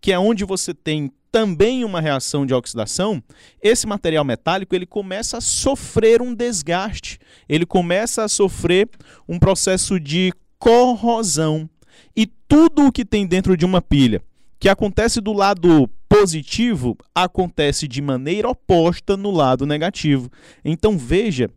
que 0.00 0.12
é 0.12 0.18
onde 0.18 0.44
você 0.44 0.72
tem 0.72 1.10
também 1.32 1.84
uma 1.84 2.00
reação 2.00 2.46
de 2.46 2.54
oxidação, 2.54 3.20
esse 3.60 3.84
material 3.84 4.24
metálico 4.24 4.76
ele 4.76 4.86
começa 4.86 5.38
a 5.38 5.40
sofrer 5.40 6.22
um 6.22 6.34
desgaste, 6.34 7.18
ele 7.48 7.66
começa 7.66 8.22
a 8.22 8.28
sofrer 8.28 8.88
um 9.28 9.40
processo 9.40 9.98
de 9.98 10.32
corrosão. 10.56 11.68
E 12.14 12.26
tudo 12.26 12.86
o 12.86 12.92
que 12.92 13.04
tem 13.04 13.26
dentro 13.26 13.56
de 13.56 13.64
uma 13.64 13.82
pilha, 13.82 14.22
que 14.60 14.68
acontece 14.68 15.20
do 15.20 15.32
lado 15.32 15.90
positivo, 16.20 16.98
acontece 17.14 17.88
de 17.88 18.02
maneira 18.02 18.46
oposta 18.46 19.16
no 19.16 19.30
lado 19.30 19.64
negativo. 19.64 20.30
Então 20.62 20.98
veja 20.98 21.50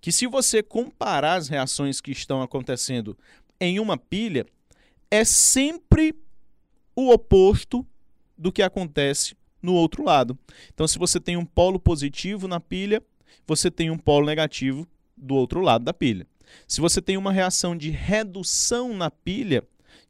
que 0.00 0.10
se 0.10 0.26
você 0.26 0.64
comparar 0.64 1.34
as 1.34 1.48
reações 1.48 2.00
que 2.00 2.10
estão 2.10 2.42
acontecendo 2.42 3.16
em 3.60 3.78
uma 3.78 3.96
pilha, 3.96 4.44
é 5.08 5.24
sempre 5.24 6.12
o 6.96 7.12
oposto 7.12 7.86
do 8.36 8.50
que 8.50 8.62
acontece 8.62 9.36
no 9.62 9.74
outro 9.74 10.04
lado. 10.04 10.36
Então, 10.74 10.86
se 10.86 10.98
você 10.98 11.20
tem 11.20 11.36
um 11.36 11.44
polo 11.44 11.78
positivo 11.78 12.48
na 12.48 12.58
pilha, 12.58 13.00
você 13.46 13.70
tem 13.70 13.90
um 13.90 13.98
polo 13.98 14.26
negativo 14.26 14.88
do 15.16 15.34
outro 15.34 15.60
lado 15.60 15.84
da 15.84 15.94
pilha. 15.94 16.26
Se 16.66 16.80
você 16.80 17.00
tem 17.00 17.16
uma 17.16 17.32
reação 17.32 17.76
de 17.76 17.90
redução 17.90 18.96
na 18.96 19.10
pilha, 19.10 19.62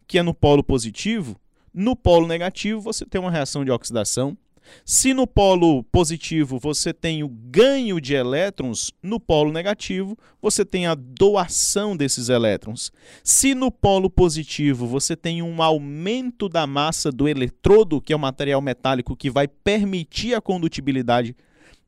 que 0.06 0.18
é 0.18 0.22
no 0.22 0.32
polo 0.32 0.64
positivo, 0.64 1.38
no 1.72 1.94
polo 1.94 2.26
negativo 2.26 2.80
você 2.80 3.04
tem 3.04 3.20
uma 3.20 3.30
reação 3.30 3.64
de 3.64 3.70
oxidação. 3.70 4.36
Se 4.84 5.14
no 5.14 5.26
polo 5.26 5.82
positivo 5.84 6.58
você 6.58 6.92
tem 6.92 7.22
o 7.22 7.28
ganho 7.28 8.00
de 8.00 8.14
elétrons, 8.14 8.92
no 9.02 9.18
polo 9.18 9.52
negativo 9.52 10.16
você 10.40 10.64
tem 10.64 10.86
a 10.86 10.94
doação 10.94 11.96
desses 11.96 12.28
elétrons. 12.28 12.92
Se 13.22 13.54
no 13.54 13.70
polo 13.70 14.10
positivo 14.10 14.86
você 14.86 15.16
tem 15.16 15.42
um 15.42 15.62
aumento 15.62 16.48
da 16.48 16.66
massa 16.66 17.10
do 17.10 17.28
eletrodo, 17.28 18.00
que 18.00 18.12
é 18.12 18.16
o 18.16 18.20
material 18.20 18.60
metálico 18.60 19.16
que 19.16 19.30
vai 19.30 19.48
permitir 19.48 20.34
a 20.34 20.40
condutibilidade 20.40 21.36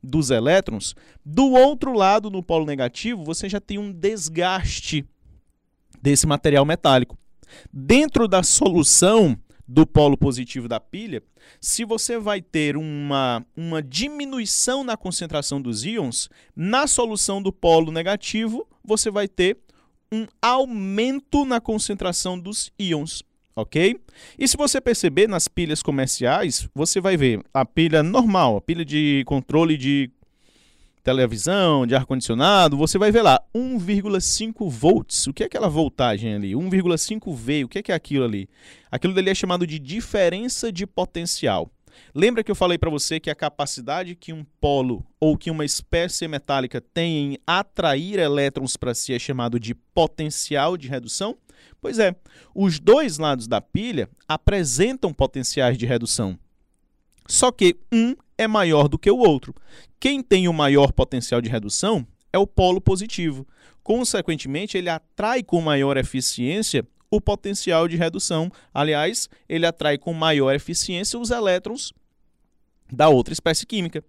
dos 0.03 0.31
elétrons, 0.31 0.95
do 1.23 1.51
outro 1.51 1.93
lado, 1.93 2.31
no 2.31 2.41
polo 2.41 2.65
negativo, 2.65 3.23
você 3.23 3.47
já 3.47 3.59
tem 3.59 3.77
um 3.77 3.91
desgaste 3.91 5.05
desse 6.01 6.25
material 6.25 6.65
metálico. 6.65 7.17
Dentro 7.71 8.27
da 8.27 8.41
solução 8.41 9.37
do 9.71 9.87
polo 9.87 10.17
positivo 10.17 10.67
da 10.67 10.79
pilha, 10.79 11.23
se 11.61 11.85
você 11.85 12.19
vai 12.19 12.41
ter 12.41 12.75
uma, 12.75 13.45
uma 13.55 13.81
diminuição 13.81 14.83
na 14.83 14.97
concentração 14.97 15.61
dos 15.61 15.85
íons, 15.85 16.29
na 16.53 16.87
solução 16.87 17.41
do 17.41 17.53
polo 17.53 17.91
negativo, 17.91 18.67
você 18.83 19.09
vai 19.09 19.29
ter 19.29 19.57
um 20.11 20.27
aumento 20.41 21.45
na 21.45 21.61
concentração 21.61 22.37
dos 22.37 22.71
íons 22.77 23.23
ok? 23.53 23.99
E 24.39 24.47
se 24.47 24.55
você 24.55 24.79
perceber 24.79 25.27
nas 25.27 25.47
pilhas 25.47 25.83
comerciais, 25.83 26.69
você 26.73 27.01
vai 27.01 27.17
ver 27.17 27.41
a 27.53 27.65
pilha 27.65 28.01
normal, 28.01 28.57
a 28.57 28.61
pilha 28.61 28.83
de 28.83 29.23
controle 29.25 29.77
de 29.77 30.09
televisão, 31.03 31.85
de 31.85 31.95
ar-condicionado, 31.95 32.77
você 32.77 32.97
vai 32.97 33.11
ver 33.11 33.21
lá 33.21 33.41
1,5 33.55 34.69
volts. 34.69 35.27
O 35.27 35.33
que 35.33 35.43
é 35.43 35.45
aquela 35.45 35.67
voltagem 35.67 36.33
ali? 36.33 36.51
1,5 36.53 37.35
V, 37.35 37.63
o 37.63 37.67
que 37.67 37.79
é, 37.79 37.83
que 37.83 37.91
é 37.91 37.95
aquilo 37.95 38.25
ali? 38.25 38.47
Aquilo 38.91 39.13
dali 39.13 39.29
é 39.29 39.35
chamado 39.35 39.65
de 39.65 39.79
diferença 39.79 40.71
de 40.71 40.85
potencial. 40.85 41.71
Lembra 42.13 42.43
que 42.43 42.51
eu 42.51 42.55
falei 42.55 42.77
para 42.77 42.89
você 42.89 43.19
que 43.19 43.29
a 43.29 43.35
capacidade 43.35 44.15
que 44.15 44.33
um 44.33 44.45
polo 44.59 45.05
ou 45.19 45.37
que 45.37 45.51
uma 45.51 45.65
espécie 45.65 46.27
metálica 46.27 46.81
tem 46.81 47.33
em 47.33 47.37
atrair 47.45 48.19
elétrons 48.19 48.77
para 48.77 48.93
si 48.93 49.13
é 49.13 49.19
chamado 49.19 49.59
de 49.59 49.73
potencial 49.73 50.77
de 50.77 50.87
redução? 50.87 51.37
Pois 51.79 51.99
é, 51.99 52.15
os 52.53 52.79
dois 52.79 53.17
lados 53.17 53.47
da 53.47 53.61
pilha 53.61 54.09
apresentam 54.27 55.13
potenciais 55.13 55.77
de 55.77 55.85
redução. 55.85 56.37
Só 57.27 57.51
que 57.51 57.77
um 57.91 58.15
é 58.37 58.47
maior 58.47 58.87
do 58.87 58.97
que 58.97 59.09
o 59.09 59.17
outro. 59.17 59.53
Quem 60.01 60.23
tem 60.23 60.47
o 60.47 60.53
maior 60.53 60.91
potencial 60.91 61.39
de 61.41 61.47
redução 61.47 62.07
é 62.33 62.39
o 62.39 62.47
polo 62.47 62.81
positivo. 62.81 63.47
Consequentemente, 63.83 64.75
ele 64.75 64.89
atrai 64.89 65.43
com 65.43 65.61
maior 65.61 65.95
eficiência 65.95 66.83
o 67.11 67.21
potencial 67.21 67.87
de 67.87 67.97
redução. 67.97 68.51
Aliás, 68.73 69.29
ele 69.47 69.63
atrai 69.63 69.99
com 69.99 70.11
maior 70.11 70.55
eficiência 70.55 71.19
os 71.19 71.29
elétrons 71.29 71.93
da 72.91 73.09
outra 73.09 73.31
espécie 73.31 73.63
química. 73.63 74.03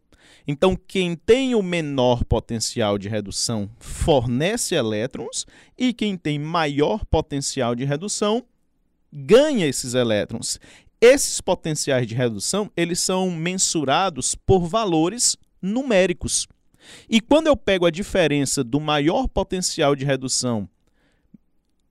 Então, 0.48 0.74
quem 0.74 1.14
tem 1.14 1.54
o 1.54 1.62
menor 1.62 2.24
potencial 2.24 2.96
de 2.96 3.10
redução 3.10 3.68
fornece 3.78 4.74
elétrons 4.74 5.44
e 5.76 5.92
quem 5.92 6.16
tem 6.16 6.38
maior 6.38 7.04
potencial 7.04 7.74
de 7.74 7.84
redução 7.84 8.42
ganha 9.12 9.66
esses 9.66 9.92
elétrons. 9.92 10.58
Esses 10.98 11.38
potenciais 11.42 12.06
de 12.06 12.14
redução, 12.14 12.70
eles 12.74 12.98
são 12.98 13.30
mensurados 13.30 14.34
por 14.34 14.66
valores 14.66 15.36
numéricos. 15.62 16.46
E 17.08 17.20
quando 17.20 17.46
eu 17.46 17.56
pego 17.56 17.86
a 17.86 17.90
diferença 17.90 18.64
do 18.64 18.80
maior 18.80 19.28
potencial 19.28 19.94
de 19.94 20.04
redução 20.04 20.68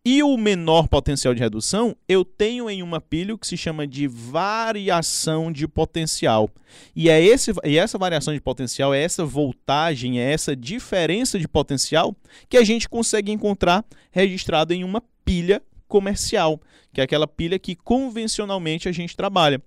e 0.03 0.23
o 0.23 0.35
menor 0.35 0.87
potencial 0.87 1.33
de 1.33 1.39
redução, 1.39 1.95
eu 2.09 2.25
tenho 2.25 2.69
em 2.69 2.81
uma 2.81 2.99
pilha 2.99 3.35
o 3.35 3.37
que 3.37 3.45
se 3.45 3.55
chama 3.55 3.85
de 3.85 4.07
variação 4.07 5.51
de 5.51 5.67
potencial. 5.67 6.49
E, 6.95 7.07
é 7.07 7.21
esse, 7.21 7.51
e 7.63 7.77
essa 7.77 7.99
variação 7.99 8.33
de 8.33 8.41
potencial, 8.41 8.93
é 8.93 9.01
essa 9.01 9.23
voltagem, 9.23 10.19
é 10.19 10.31
essa 10.31 10.55
diferença 10.55 11.37
de 11.37 11.47
potencial 11.47 12.15
que 12.49 12.57
a 12.57 12.63
gente 12.63 12.89
consegue 12.89 13.31
encontrar 13.31 13.85
registrado 14.11 14.73
em 14.73 14.83
uma 14.83 15.03
pilha 15.23 15.61
comercial, 15.87 16.59
que 16.91 16.99
é 16.99 17.03
aquela 17.03 17.27
pilha 17.27 17.59
que 17.59 17.75
convencionalmente 17.75 18.89
a 18.89 18.91
gente 18.91 19.15
trabalha. 19.15 19.61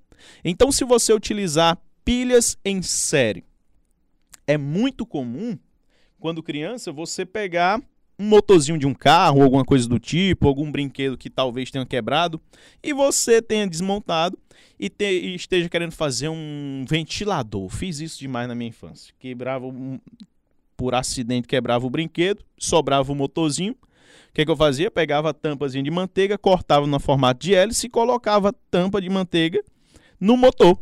Então, 0.44 0.72
se 0.72 0.84
você 0.84 1.12
utilizar 1.12 1.78
pilhas 2.04 2.58
em 2.64 2.82
série, 2.82 3.44
é 4.46 4.56
muito 4.58 5.06
comum, 5.06 5.58
quando 6.18 6.42
criança, 6.42 6.92
você 6.92 7.24
pegar 7.24 7.80
um 8.18 8.26
motorzinho 8.26 8.78
de 8.78 8.86
um 8.86 8.94
carro, 8.94 9.42
alguma 9.42 9.64
coisa 9.64 9.88
do 9.88 9.98
tipo, 9.98 10.46
algum 10.46 10.70
brinquedo 10.70 11.18
que 11.18 11.28
talvez 11.28 11.70
tenha 11.70 11.84
quebrado, 11.84 12.40
e 12.82 12.92
você 12.92 13.42
tenha 13.42 13.66
desmontado 13.66 14.38
e, 14.78 14.88
te, 14.88 15.04
e 15.04 15.34
esteja 15.34 15.68
querendo 15.68 15.92
fazer 15.92 16.28
um 16.28 16.84
ventilador. 16.88 17.68
Fiz 17.68 18.00
isso 18.00 18.18
demais 18.18 18.48
na 18.48 18.54
minha 18.54 18.68
infância. 18.68 19.12
Quebrava 19.18 19.66
um, 19.66 19.98
por 20.76 20.94
acidente, 20.94 21.48
quebrava 21.48 21.86
o 21.86 21.90
brinquedo, 21.90 22.44
sobrava 22.58 23.12
o 23.12 23.14
motorzinho. 23.14 23.72
O 23.72 24.34
que, 24.34 24.44
que 24.44 24.50
eu 24.50 24.56
fazia? 24.56 24.90
Pegava 24.90 25.30
a 25.30 25.34
tampazinha 25.34 25.82
de 25.82 25.90
manteiga, 25.90 26.36
cortava 26.36 26.86
no 26.86 26.98
formato 26.98 27.40
de 27.40 27.54
hélice 27.54 27.86
e 27.86 27.90
colocava 27.90 28.48
a 28.48 28.52
tampa 28.70 29.00
de 29.00 29.08
manteiga 29.08 29.62
no 30.18 30.36
motor. 30.36 30.78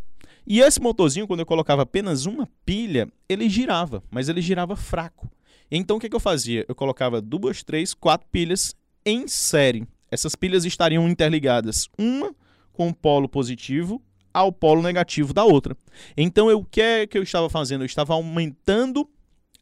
E 0.47 0.61
esse 0.61 0.81
motorzinho, 0.81 1.27
quando 1.27 1.41
eu 1.41 1.47
colocava 1.47 1.83
apenas 1.83 2.27
uma 2.27 2.49
pilha, 2.65 3.09
ele 3.29 3.49
girava, 3.49 4.03
mas 4.11 4.29
ele 4.29 4.41
girava 4.41 4.77
fraco. 4.77 5.31
Então 5.71 5.97
o 5.97 6.01
que, 6.01 6.09
que 6.09 6.17
eu 6.17 6.21
fazia? 6.21 6.65
Eu 6.69 6.75
colocava 6.75 7.21
duas, 7.21 7.63
três, 7.63 7.95
quatro 7.95 8.29
pilhas 8.31 8.75
em 9.05 9.27
série. 9.27 9.87
Essas 10.11 10.35
pilhas 10.35 10.65
estariam 10.65 11.09
interligadas, 11.09 11.89
uma 11.99 12.35
com 12.73 12.89
o 12.89 12.95
polo 12.95 13.29
positivo 13.29 14.03
ao 14.35 14.51
polo 14.51 14.83
negativo 14.83 15.33
da 15.33 15.45
outra. 15.45 15.77
Então 16.17 16.51
eu, 16.51 16.61
o 16.61 16.65
que 16.65 16.81
é 16.81 17.07
que 17.07 17.17
eu 17.17 17.23
estava 17.23 17.49
fazendo? 17.49 17.83
Eu 17.83 17.87
estava 17.87 18.15
aumentando 18.15 19.09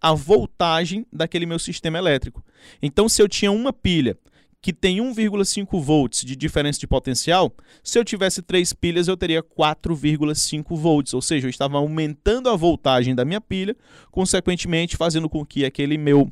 a 0.01 0.15
voltagem 0.15 1.07
daquele 1.13 1.45
meu 1.45 1.59
sistema 1.59 1.99
elétrico. 1.99 2.43
Então, 2.81 3.09
se 3.09 3.21
eu 3.21 3.29
tinha 3.29 3.53
uma 3.53 3.73
pilha 3.73 4.17
que 4.63 4.73
tem 4.73 4.99
1,5 4.99 5.81
volts 5.81 6.25
de 6.25 6.37
diferença 6.37 6.79
de 6.79 6.87
potencial, 6.87 7.53
se 7.83 7.99
eu 7.99 8.05
tivesse 8.05 8.43
três 8.43 8.73
pilhas, 8.73 9.09
eu 9.09 9.17
teria 9.17 9.43
4,5 9.43 10.77
volts, 10.77 11.15
ou 11.15 11.23
seja, 11.23 11.47
eu 11.47 11.51
estava 11.51 11.79
aumentando 11.79 12.49
a 12.49 12.57
voltagem 12.57 13.15
da 13.15 13.25
minha 13.25 13.41
pilha, 13.41 13.75
consequentemente 14.11 14.97
fazendo 14.97 15.29
com 15.29 15.45
que 15.45 15.65
aquele 15.65 15.97
meu 15.97 16.31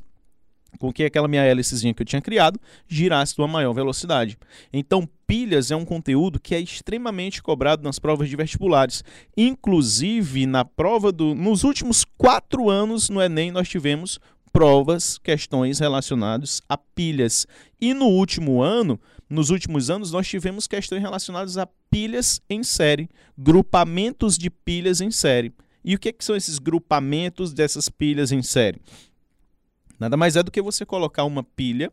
com 0.79 0.93
que 0.93 1.05
aquela 1.05 1.27
minha 1.27 1.43
hélicezinha 1.43 1.95
que 1.95 2.03
eu 2.03 2.07
tinha 2.07 2.21
criado 2.21 2.61
girasse 2.87 3.35
com 3.35 3.43
uma 3.43 3.49
maior 3.49 3.73
velocidade. 3.73 4.37
Então, 4.73 5.09
pilhas 5.27 5.71
é 5.71 5.77
um 5.77 5.85
conteúdo 5.85 6.39
que 6.39 6.55
é 6.55 6.61
extremamente 6.61 7.43
cobrado 7.43 7.83
nas 7.83 7.99
provas 7.99 8.29
de 8.29 8.37
vestibulares. 8.37 9.03
Inclusive, 9.37 10.47
na 10.47 10.65
prova 10.65 11.11
do. 11.11 11.35
Nos 11.35 11.65
últimos 11.65 12.05
quatro 12.17 12.69
anos 12.69 13.09
no 13.09 13.21
Enem, 13.21 13.51
nós 13.51 13.69
tivemos 13.69 14.21
provas, 14.59 15.19
questões 15.19 15.79
relacionadas 15.79 16.61
a 16.69 16.77
pilhas. 16.77 17.47
E 17.81 17.95
no 17.95 18.07
último 18.07 18.61
ano, 18.61 19.01
nos 19.31 19.51
últimos 19.51 19.89
anos, 19.89 20.11
nós 20.11 20.27
tivemos 20.27 20.67
questões 20.67 21.01
relacionadas 21.01 21.57
a 21.57 21.65
pilhas 21.89 22.43
em 22.51 22.65
série, 22.65 23.09
grupamentos 23.39 24.37
de 24.37 24.51
pilhas 24.51 25.01
em 25.01 25.13
série. 25.13 25.53
E 25.85 25.95
o 25.95 25.99
que, 25.99 26.13
que 26.13 26.25
são 26.25 26.35
esses 26.35 26.59
grupamentos 26.59 27.53
dessas 27.53 27.89
pilhas 27.89 28.33
em 28.33 28.43
série? 28.43 28.81
Nada 29.97 30.17
mais 30.17 30.35
é 30.35 30.43
do 30.43 30.51
que 30.51 30.61
você 30.61 30.85
colocar 30.85 31.23
uma 31.23 31.45
pilha 31.45 31.93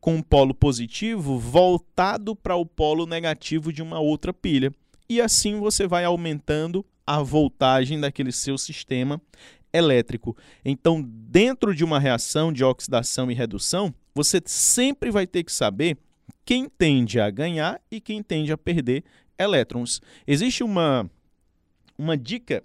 com 0.00 0.14
um 0.14 0.22
polo 0.22 0.54
positivo 0.54 1.40
voltado 1.40 2.36
para 2.36 2.54
o 2.54 2.64
polo 2.64 3.04
negativo 3.04 3.72
de 3.72 3.82
uma 3.82 3.98
outra 3.98 4.32
pilha. 4.32 4.72
E 5.08 5.20
assim 5.20 5.58
você 5.58 5.88
vai 5.88 6.04
aumentando 6.04 6.86
a 7.04 7.20
voltagem 7.20 7.98
daquele 7.98 8.30
seu 8.30 8.56
sistema 8.56 9.20
elétrico. 9.74 10.36
Então, 10.64 11.02
dentro 11.04 11.74
de 11.74 11.84
uma 11.84 11.98
reação 11.98 12.52
de 12.52 12.64
oxidação 12.64 13.30
e 13.30 13.34
redução, 13.34 13.92
você 14.14 14.40
sempre 14.46 15.10
vai 15.10 15.26
ter 15.26 15.42
que 15.42 15.52
saber 15.52 15.98
quem 16.44 16.68
tende 16.68 17.18
a 17.18 17.28
ganhar 17.28 17.80
e 17.90 18.00
quem 18.00 18.22
tende 18.22 18.52
a 18.52 18.56
perder 18.56 19.02
elétrons. 19.36 20.00
Existe 20.26 20.62
uma, 20.62 21.10
uma 21.98 22.16
dica 22.16 22.62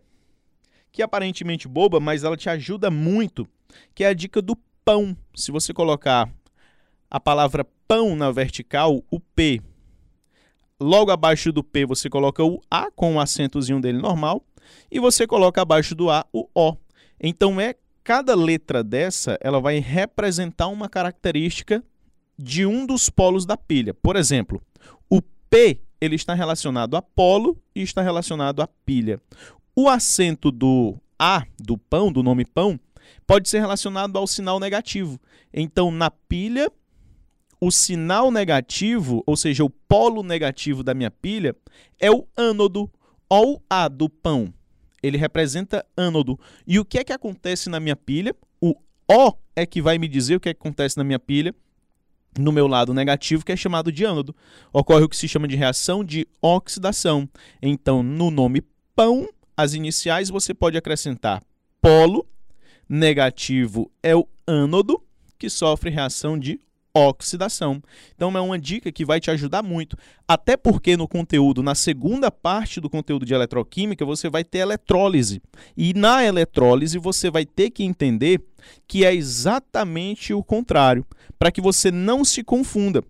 que 0.91 1.01
é 1.01 1.05
aparentemente 1.05 1.67
boba, 1.67 1.99
mas 1.99 2.23
ela 2.23 2.37
te 2.37 2.49
ajuda 2.49 2.91
muito, 2.91 3.47
que 3.95 4.03
é 4.03 4.07
a 4.07 4.13
dica 4.13 4.41
do 4.41 4.55
pão. 4.85 5.17
Se 5.35 5.51
você 5.51 5.73
colocar 5.73 6.31
a 7.09 7.19
palavra 7.19 7.65
pão 7.87 8.15
na 8.15 8.31
vertical, 8.31 9.03
o 9.09 9.19
P, 9.19 9.61
logo 10.79 11.11
abaixo 11.11 11.51
do 11.51 11.63
P 11.63 11.85
você 11.85 12.09
coloca 12.09 12.43
o 12.43 12.61
A 12.69 12.91
com 12.91 13.15
o 13.15 13.19
acentozinho 13.19 13.81
dele 13.81 13.97
normal, 13.99 14.43
e 14.91 14.99
você 14.99 15.25
coloca 15.25 15.61
abaixo 15.61 15.95
do 15.95 16.09
A 16.09 16.25
o 16.31 16.47
O. 16.53 16.75
Então 17.19 17.59
é 17.59 17.75
cada 18.03 18.35
letra 18.35 18.83
dessa, 18.83 19.37
ela 19.41 19.59
vai 19.59 19.79
representar 19.79 20.67
uma 20.67 20.89
característica 20.89 21.83
de 22.37 22.65
um 22.65 22.85
dos 22.85 23.09
polos 23.09 23.45
da 23.45 23.57
pilha. 23.57 23.93
Por 23.93 24.15
exemplo, 24.15 24.61
o 25.09 25.21
P 25.21 25.81
ele 26.01 26.15
está 26.15 26.33
relacionado 26.33 26.95
a 26.95 27.01
polo 27.01 27.61
e 27.75 27.81
está 27.81 28.01
relacionado 28.01 28.61
a 28.61 28.67
pilha. 28.67 29.21
O 29.75 29.89
acento 29.89 30.51
do 30.51 30.97
A, 31.17 31.45
do 31.59 31.77
pão, 31.77 32.11
do 32.11 32.23
nome 32.23 32.45
pão, 32.45 32.79
pode 33.27 33.49
ser 33.49 33.59
relacionado 33.59 34.17
ao 34.17 34.25
sinal 34.25 34.59
negativo. 34.59 35.19
Então, 35.53 35.91
na 35.91 36.09
pilha, 36.09 36.71
o 37.59 37.71
sinal 37.71 38.31
negativo, 38.31 39.23
ou 39.25 39.35
seja, 39.35 39.63
o 39.63 39.69
polo 39.69 40.23
negativo 40.23 40.83
da 40.83 40.93
minha 40.93 41.11
pilha, 41.11 41.55
é 41.99 42.09
o 42.09 42.25
ânodo 42.37 42.89
ou 43.27 43.61
A 43.69 43.87
do 43.87 44.09
pão. 44.09 44.53
Ele 45.01 45.17
representa 45.17 45.85
ânodo. 45.97 46.39
E 46.65 46.79
o 46.79 46.85
que 46.85 46.97
é 46.97 47.03
que 47.03 47.13
acontece 47.13 47.69
na 47.69 47.79
minha 47.79 47.95
pilha? 47.95 48.35
O 48.61 48.75
O 49.07 49.33
é 49.55 49.65
que 49.65 49.81
vai 49.81 49.97
me 49.97 50.07
dizer 50.07 50.35
o 50.35 50.39
que, 50.39 50.49
é 50.49 50.53
que 50.53 50.59
acontece 50.59 50.97
na 50.97 51.03
minha 51.03 51.19
pilha 51.19 51.53
no 52.37 52.51
meu 52.51 52.67
lado 52.67 52.93
negativo, 52.93 53.43
que 53.43 53.51
é 53.51 53.55
chamado 53.55 53.91
de 53.91 54.05
ânodo. 54.05 54.35
Ocorre 54.71 55.03
o 55.03 55.09
que 55.09 55.17
se 55.17 55.27
chama 55.27 55.47
de 55.47 55.55
reação 55.55 56.03
de 56.03 56.27
oxidação. 56.41 57.27
Então, 57.61 58.03
no 58.03 58.29
nome 58.29 58.63
pão, 58.95 59.27
as 59.57 59.73
iniciais 59.73 60.29
você 60.29 60.53
pode 60.53 60.77
acrescentar 60.77 61.41
polo, 61.81 62.27
negativo 62.87 63.91
é 64.01 64.15
o 64.15 64.27
ânodo, 64.47 65.01
que 65.37 65.49
sofre 65.49 65.89
reação 65.89 66.37
de 66.37 66.59
oxidação. 66.93 67.81
Então 68.15 68.35
é 68.35 68.41
uma 68.41 68.57
dica 68.57 68.91
que 68.91 69.05
vai 69.05 69.19
te 69.19 69.31
ajudar 69.31 69.61
muito, 69.63 69.97
até 70.27 70.57
porque 70.57 70.97
no 70.97 71.07
conteúdo, 71.07 71.61
na 71.61 71.75
segunda 71.75 72.31
parte 72.31 72.79
do 72.79 72.89
conteúdo 72.89 73.25
de 73.25 73.33
eletroquímica, 73.33 74.05
você 74.05 74.29
vai 74.29 74.43
ter 74.43 74.59
eletrólise. 74.59 75.41
E 75.77 75.93
na 75.93 76.23
eletrólise 76.23 76.97
você 76.97 77.29
vai 77.29 77.45
ter 77.45 77.69
que 77.69 77.83
entender 77.83 78.41
que 78.87 79.05
é 79.05 79.13
exatamente 79.13 80.33
o 80.33 80.43
contrário, 80.43 81.05
para 81.37 81.51
que 81.51 81.61
você 81.61 81.91
não 81.91 82.25
se 82.25 82.43
confunda. 82.43 83.03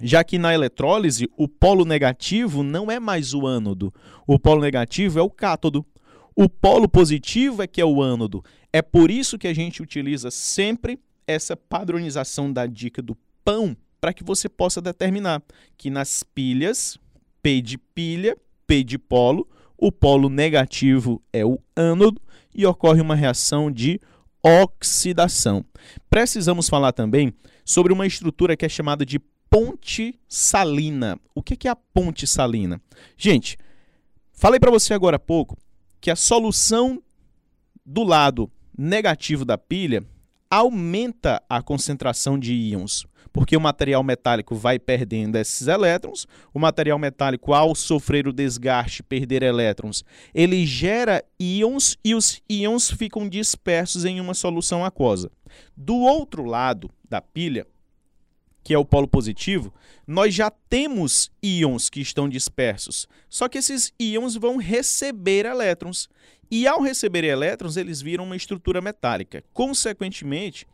Já 0.00 0.22
que 0.22 0.38
na 0.38 0.54
eletrólise 0.54 1.28
o 1.36 1.48
polo 1.48 1.84
negativo 1.84 2.62
não 2.62 2.90
é 2.90 3.00
mais 3.00 3.34
o 3.34 3.46
ânodo, 3.46 3.92
o 4.26 4.38
polo 4.38 4.60
negativo 4.60 5.18
é 5.18 5.22
o 5.22 5.30
cátodo. 5.30 5.84
O 6.36 6.48
polo 6.48 6.88
positivo 6.88 7.62
é 7.62 7.66
que 7.66 7.80
é 7.80 7.84
o 7.84 8.00
ânodo. 8.00 8.44
É 8.72 8.80
por 8.80 9.10
isso 9.10 9.36
que 9.36 9.48
a 9.48 9.52
gente 9.52 9.82
utiliza 9.82 10.30
sempre 10.30 11.00
essa 11.28 11.54
padronização 11.54 12.50
da 12.50 12.66
dica 12.66 13.02
do 13.02 13.14
pão 13.44 13.76
para 14.00 14.14
que 14.14 14.24
você 14.24 14.48
possa 14.48 14.80
determinar 14.80 15.42
que 15.76 15.90
nas 15.90 16.22
pilhas, 16.22 16.98
P 17.42 17.60
de 17.60 17.76
pilha, 17.76 18.36
P 18.66 18.82
de 18.82 18.98
polo, 18.98 19.46
o 19.76 19.92
polo 19.92 20.28
negativo 20.28 21.22
é 21.32 21.44
o 21.44 21.58
ânodo 21.76 22.20
e 22.54 22.64
ocorre 22.64 23.00
uma 23.00 23.14
reação 23.14 23.70
de 23.70 24.00
oxidação. 24.42 25.64
Precisamos 26.08 26.68
falar 26.68 26.92
também 26.92 27.32
sobre 27.64 27.92
uma 27.92 28.06
estrutura 28.06 28.56
que 28.56 28.64
é 28.64 28.68
chamada 28.68 29.04
de 29.04 29.18
ponte 29.50 30.18
salina. 30.26 31.18
O 31.34 31.42
que 31.42 31.68
é 31.68 31.70
a 31.70 31.76
ponte 31.76 32.26
salina? 32.26 32.80
Gente, 33.16 33.58
falei 34.32 34.58
para 34.58 34.70
você 34.70 34.94
agora 34.94 35.16
há 35.16 35.20
pouco 35.20 35.56
que 36.00 36.10
a 36.10 36.16
solução 36.16 37.02
do 37.84 38.02
lado 38.04 38.50
negativo 38.76 39.44
da 39.44 39.58
pilha 39.58 40.04
aumenta 40.50 41.42
a 41.48 41.62
concentração 41.62 42.38
de 42.38 42.54
íons, 42.54 43.06
porque 43.32 43.56
o 43.56 43.60
material 43.60 44.02
metálico 44.02 44.54
vai 44.54 44.78
perdendo 44.78 45.36
esses 45.36 45.68
elétrons. 45.68 46.26
O 46.52 46.58
material 46.58 46.98
metálico, 46.98 47.52
ao 47.52 47.74
sofrer 47.74 48.26
o 48.26 48.32
desgaste, 48.32 49.02
perder 49.02 49.42
elétrons, 49.42 50.04
ele 50.34 50.64
gera 50.66 51.22
íons 51.38 51.96
e 52.04 52.14
os 52.14 52.40
íons 52.48 52.90
ficam 52.90 53.28
dispersos 53.28 54.04
em 54.04 54.20
uma 54.20 54.34
solução 54.34 54.84
aquosa. 54.84 55.30
Do 55.76 55.96
outro 55.96 56.44
lado 56.44 56.90
da 57.08 57.20
pilha, 57.20 57.66
que 58.62 58.74
é 58.74 58.78
o 58.78 58.84
polo 58.84 59.08
positivo, 59.08 59.72
nós 60.06 60.34
já 60.34 60.50
temos 60.50 61.30
íons 61.42 61.88
que 61.88 62.00
estão 62.00 62.28
dispersos. 62.28 63.08
Só 63.28 63.48
que 63.48 63.58
esses 63.58 63.92
íons 63.98 64.36
vão 64.36 64.56
receber 64.56 65.46
elétrons. 65.46 66.08
E 66.50 66.66
ao 66.66 66.80
receber 66.80 67.24
elétrons, 67.24 67.76
eles 67.76 68.00
viram 68.00 68.24
uma 68.24 68.36
estrutura 68.36 68.80
metálica. 68.80 69.44
Consequentemente, 69.52 70.66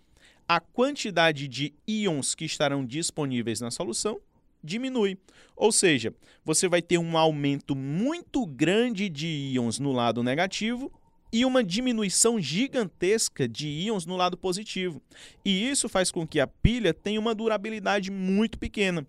a 0.49 0.61
quantidade 0.61 1.49
de 1.49 1.73
íons 1.87 2.35
que 2.35 2.45
estarão 2.45 2.85
disponíveis 2.85 3.61
na 3.61 3.71
solução 3.71 4.21
diminui. 4.63 5.19
Ou 5.57 5.71
seja, 5.71 6.15
você 6.45 6.69
vai 6.69 6.81
ter 6.81 6.99
um 6.99 7.17
aumento 7.19 7.77
muito 7.77 8.47
grande 8.47 9.09
de 9.09 9.27
íons 9.27 9.79
no 9.79 9.93
lado 9.93 10.23
negativo 10.23 10.93
e 11.35 11.45
uma 11.45 11.65
diminuição 11.65 12.41
gigantesca 12.41 13.49
de 13.49 13.67
íons 13.67 14.07
no 14.07 14.15
lado 14.15 14.37
positivo. 14.37 15.03
E 15.45 15.69
isso 15.69 15.89
faz 15.89 16.13
com 16.13 16.25
que 16.25 16.39
a 16.39 16.47
pilha 16.47 16.95
tenha 16.95 17.19
uma 17.19 17.35
durabilidade 17.35 18.09
muito 18.09 18.57
pequena. 18.57 19.05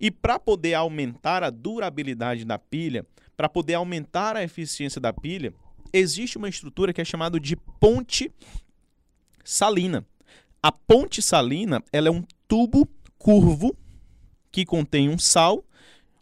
E 0.00 0.10
para 0.10 0.38
poder 0.38 0.72
aumentar 0.72 1.42
a 1.42 1.50
durabilidade 1.50 2.46
da 2.46 2.58
pilha, 2.58 3.04
para 3.36 3.46
poder 3.46 3.74
aumentar 3.74 4.38
a 4.38 4.42
eficiência 4.42 4.98
da 4.98 5.12
pilha, 5.12 5.52
existe 5.92 6.38
uma 6.38 6.48
estrutura 6.48 6.94
que 6.94 7.00
é 7.02 7.04
chamada 7.04 7.38
de 7.38 7.56
ponte 7.78 8.32
salina. 9.44 10.02
A 10.62 10.72
ponte 10.72 11.20
salina 11.20 11.84
ela 11.92 12.08
é 12.08 12.10
um 12.10 12.24
tubo 12.48 12.88
curvo 13.18 13.76
que 14.50 14.64
contém 14.64 15.10
um 15.10 15.18
sal, 15.18 15.62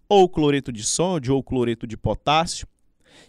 ou 0.08 0.28
cloreto 0.28 0.72
de 0.72 0.82
sódio, 0.82 1.32
ou 1.32 1.44
cloreto 1.44 1.86
de 1.86 1.96
potássio, 1.96 2.66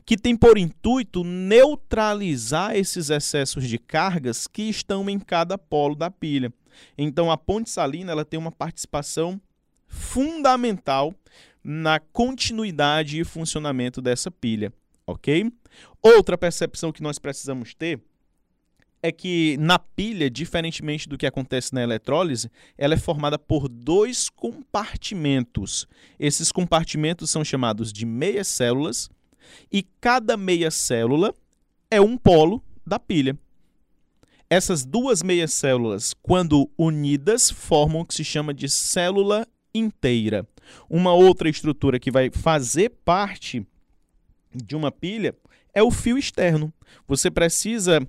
que 0.05 0.17
tem 0.17 0.35
por 0.35 0.57
intuito 0.57 1.23
neutralizar 1.23 2.75
esses 2.75 3.09
excessos 3.09 3.67
de 3.67 3.77
cargas 3.77 4.47
que 4.47 4.63
estão 4.63 5.09
em 5.09 5.19
cada 5.19 5.57
polo 5.57 5.95
da 5.95 6.09
pilha. 6.11 6.53
Então 6.97 7.31
a 7.31 7.37
ponte 7.37 7.69
salina 7.69 8.11
ela 8.11 8.25
tem 8.25 8.39
uma 8.39 8.51
participação 8.51 9.39
fundamental 9.87 11.13
na 11.63 11.99
continuidade 11.99 13.19
e 13.19 13.23
funcionamento 13.23 14.01
dessa 14.01 14.29
pilha 14.29 14.73
ok? 15.05 15.51
Outra 16.01 16.37
percepção 16.37 16.91
que 16.91 17.03
nós 17.03 17.19
precisamos 17.19 17.73
ter 17.73 18.01
é 19.01 19.11
que 19.11 19.55
na 19.57 19.77
pilha, 19.77 20.29
diferentemente 20.29 21.07
do 21.07 21.17
que 21.17 21.27
acontece 21.27 21.73
na 21.73 21.83
eletrólise, 21.83 22.49
ela 22.75 22.95
é 22.95 22.97
formada 22.97 23.37
por 23.37 23.67
dois 23.67 24.29
compartimentos. 24.29 25.87
Esses 26.19 26.51
compartimentos 26.51 27.29
são 27.29 27.43
chamados 27.43 27.93
de 27.93 28.05
meias 28.05 28.47
células 28.47 29.09
e 29.71 29.84
cada 29.99 30.38
meia 30.38 30.71
célula 30.71 31.34
é 31.89 31.99
um 32.01 32.17
polo 32.17 32.63
da 32.86 32.99
pilha. 32.99 33.38
Essas 34.49 34.86
duas 34.86 35.23
meias 35.23 35.53
células, 35.53 36.13
quando 36.21 36.69
unidas, 36.77 37.49
formam 37.49 38.01
o 38.01 38.05
que 38.05 38.13
se 38.13 38.23
chama 38.23 38.53
de 38.53 38.69
célula 38.69 39.47
inteira. 39.73 40.47
Uma 40.89 41.13
outra 41.13 41.49
estrutura 41.49 41.99
que 41.99 42.12
vai 42.12 42.29
fazer 42.29 42.89
parte 43.03 43.65
de 44.53 44.75
uma 44.75 44.91
pilha 44.91 45.36
é 45.73 45.81
o 45.81 45.91
fio 45.91 46.17
externo. 46.17 46.73
Você 47.08 47.29
precisa 47.29 47.99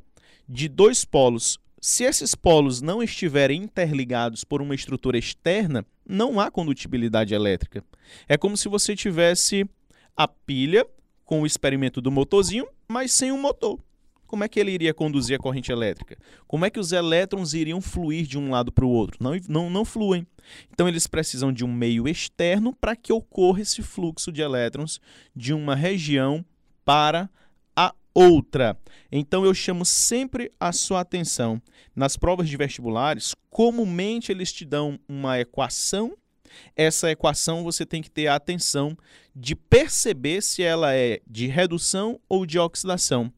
de 0.48 0.68
dois 0.68 1.04
polos. 1.04 1.58
Se 1.80 2.04
esses 2.04 2.34
polos 2.34 2.80
não 2.80 3.02
estiverem 3.02 3.62
interligados 3.62 4.44
por 4.44 4.62
uma 4.62 4.74
estrutura 4.74 5.18
externa, 5.18 5.84
não 6.08 6.38
há 6.38 6.50
condutibilidade 6.50 7.34
elétrica. 7.34 7.84
É 8.28 8.36
como 8.36 8.56
se 8.56 8.68
você 8.68 8.94
tivesse 8.94 9.68
a 10.16 10.28
pilha 10.28 10.86
com 11.26 11.42
o 11.42 11.46
experimento 11.46 12.00
do 12.00 12.10
motorzinho, 12.10 12.66
mas 12.88 13.12
sem 13.12 13.32
o 13.32 13.36
motor. 13.36 13.78
Como 14.26 14.42
é 14.42 14.48
que 14.48 14.58
ele 14.58 14.72
iria 14.72 14.94
conduzir 14.94 15.36
a 15.36 15.38
corrente 15.38 15.70
elétrica? 15.70 16.16
Como 16.48 16.64
é 16.64 16.70
que 16.70 16.80
os 16.80 16.92
elétrons 16.92 17.52
iriam 17.52 17.80
fluir 17.80 18.26
de 18.26 18.38
um 18.38 18.50
lado 18.50 18.72
para 18.72 18.84
o 18.84 18.90
outro? 18.90 19.18
Não, 19.20 19.32
não, 19.48 19.70
não 19.70 19.84
fluem. 19.84 20.26
Então, 20.70 20.88
eles 20.88 21.06
precisam 21.06 21.52
de 21.52 21.64
um 21.64 21.72
meio 21.72 22.08
externo 22.08 22.74
para 22.74 22.96
que 22.96 23.12
ocorra 23.12 23.60
esse 23.60 23.82
fluxo 23.82 24.32
de 24.32 24.42
elétrons 24.42 25.00
de 25.34 25.52
uma 25.52 25.74
região 25.74 26.44
para 26.84 27.30
a 27.74 27.94
outra. 28.12 28.76
Então, 29.12 29.44
eu 29.44 29.54
chamo 29.54 29.84
sempre 29.84 30.50
a 30.58 30.72
sua 30.72 31.00
atenção. 31.00 31.62
Nas 31.94 32.16
provas 32.16 32.48
de 32.48 32.56
vestibulares, 32.56 33.34
comumente 33.48 34.32
eles 34.32 34.52
te 34.52 34.64
dão 34.64 34.98
uma 35.08 35.38
equação. 35.38 36.16
Essa 36.74 37.10
equação 37.10 37.64
você 37.64 37.84
tem 37.84 38.02
que 38.02 38.10
ter 38.10 38.26
a 38.26 38.36
atenção 38.36 38.96
de 39.34 39.54
perceber 39.54 40.42
se 40.42 40.62
ela 40.62 40.94
é 40.94 41.20
de 41.26 41.46
redução 41.46 42.20
ou 42.28 42.46
de 42.46 42.58
oxidação. 42.58 43.32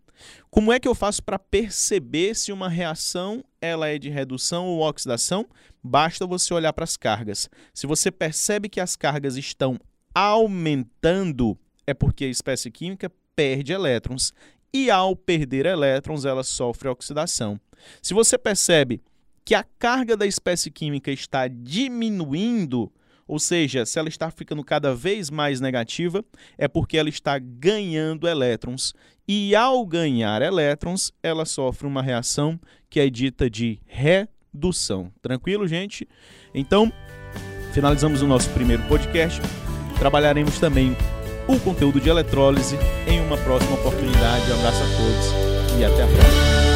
Como 0.50 0.72
é 0.72 0.80
que 0.80 0.88
eu 0.88 0.94
faço 0.94 1.22
para 1.22 1.38
perceber 1.38 2.34
se 2.34 2.52
uma 2.52 2.68
reação 2.68 3.44
ela 3.60 3.88
é 3.88 3.98
de 3.98 4.08
redução 4.08 4.66
ou 4.66 4.80
oxidação? 4.80 5.46
Basta 5.82 6.26
você 6.26 6.52
olhar 6.52 6.72
para 6.72 6.84
as 6.84 6.96
cargas. 6.96 7.48
Se 7.72 7.86
você 7.86 8.10
percebe 8.10 8.68
que 8.68 8.80
as 8.80 8.96
cargas 8.96 9.36
estão 9.36 9.78
aumentando, 10.14 11.56
é 11.86 11.94
porque 11.94 12.24
a 12.24 12.28
espécie 12.28 12.70
química 12.70 13.10
perde 13.36 13.72
elétrons 13.72 14.32
e 14.72 14.90
ao 14.90 15.14
perder 15.14 15.66
elétrons 15.66 16.24
ela 16.24 16.42
sofre 16.42 16.88
oxidação. 16.88 17.60
Se 18.02 18.12
você 18.12 18.36
percebe 18.36 19.00
que 19.44 19.54
a 19.54 19.64
carga 19.78 20.16
da 20.16 20.26
espécie 20.26 20.70
química 20.70 21.10
está 21.10 21.48
diminuindo, 21.48 22.92
ou 23.28 23.38
seja, 23.38 23.84
se 23.84 23.98
ela 23.98 24.08
está 24.08 24.30
ficando 24.30 24.64
cada 24.64 24.94
vez 24.94 25.30
mais 25.30 25.60
negativa, 25.60 26.24
é 26.56 26.66
porque 26.66 26.96
ela 26.96 27.10
está 27.10 27.38
ganhando 27.38 28.26
elétrons. 28.26 28.94
E 29.28 29.54
ao 29.54 29.84
ganhar 29.84 30.40
elétrons, 30.40 31.12
ela 31.22 31.44
sofre 31.44 31.86
uma 31.86 32.02
reação 32.02 32.58
que 32.88 32.98
é 32.98 33.10
dita 33.10 33.50
de 33.50 33.78
redução. 33.86 35.12
Tranquilo, 35.20 35.68
gente? 35.68 36.08
Então, 36.54 36.90
finalizamos 37.74 38.22
o 38.22 38.26
nosso 38.26 38.48
primeiro 38.50 38.82
podcast. 38.84 39.42
Trabalharemos 39.98 40.58
também 40.58 40.96
o 41.46 41.60
conteúdo 41.60 42.00
de 42.00 42.08
eletrólise 42.08 42.76
em 43.06 43.20
uma 43.20 43.36
próxima 43.36 43.74
oportunidade. 43.74 44.50
Um 44.50 44.58
abraço 44.58 44.82
a 44.82 44.86
todos 44.96 45.78
e 45.78 45.84
até 45.84 46.02
a 46.02 46.06
próxima. 46.06 46.67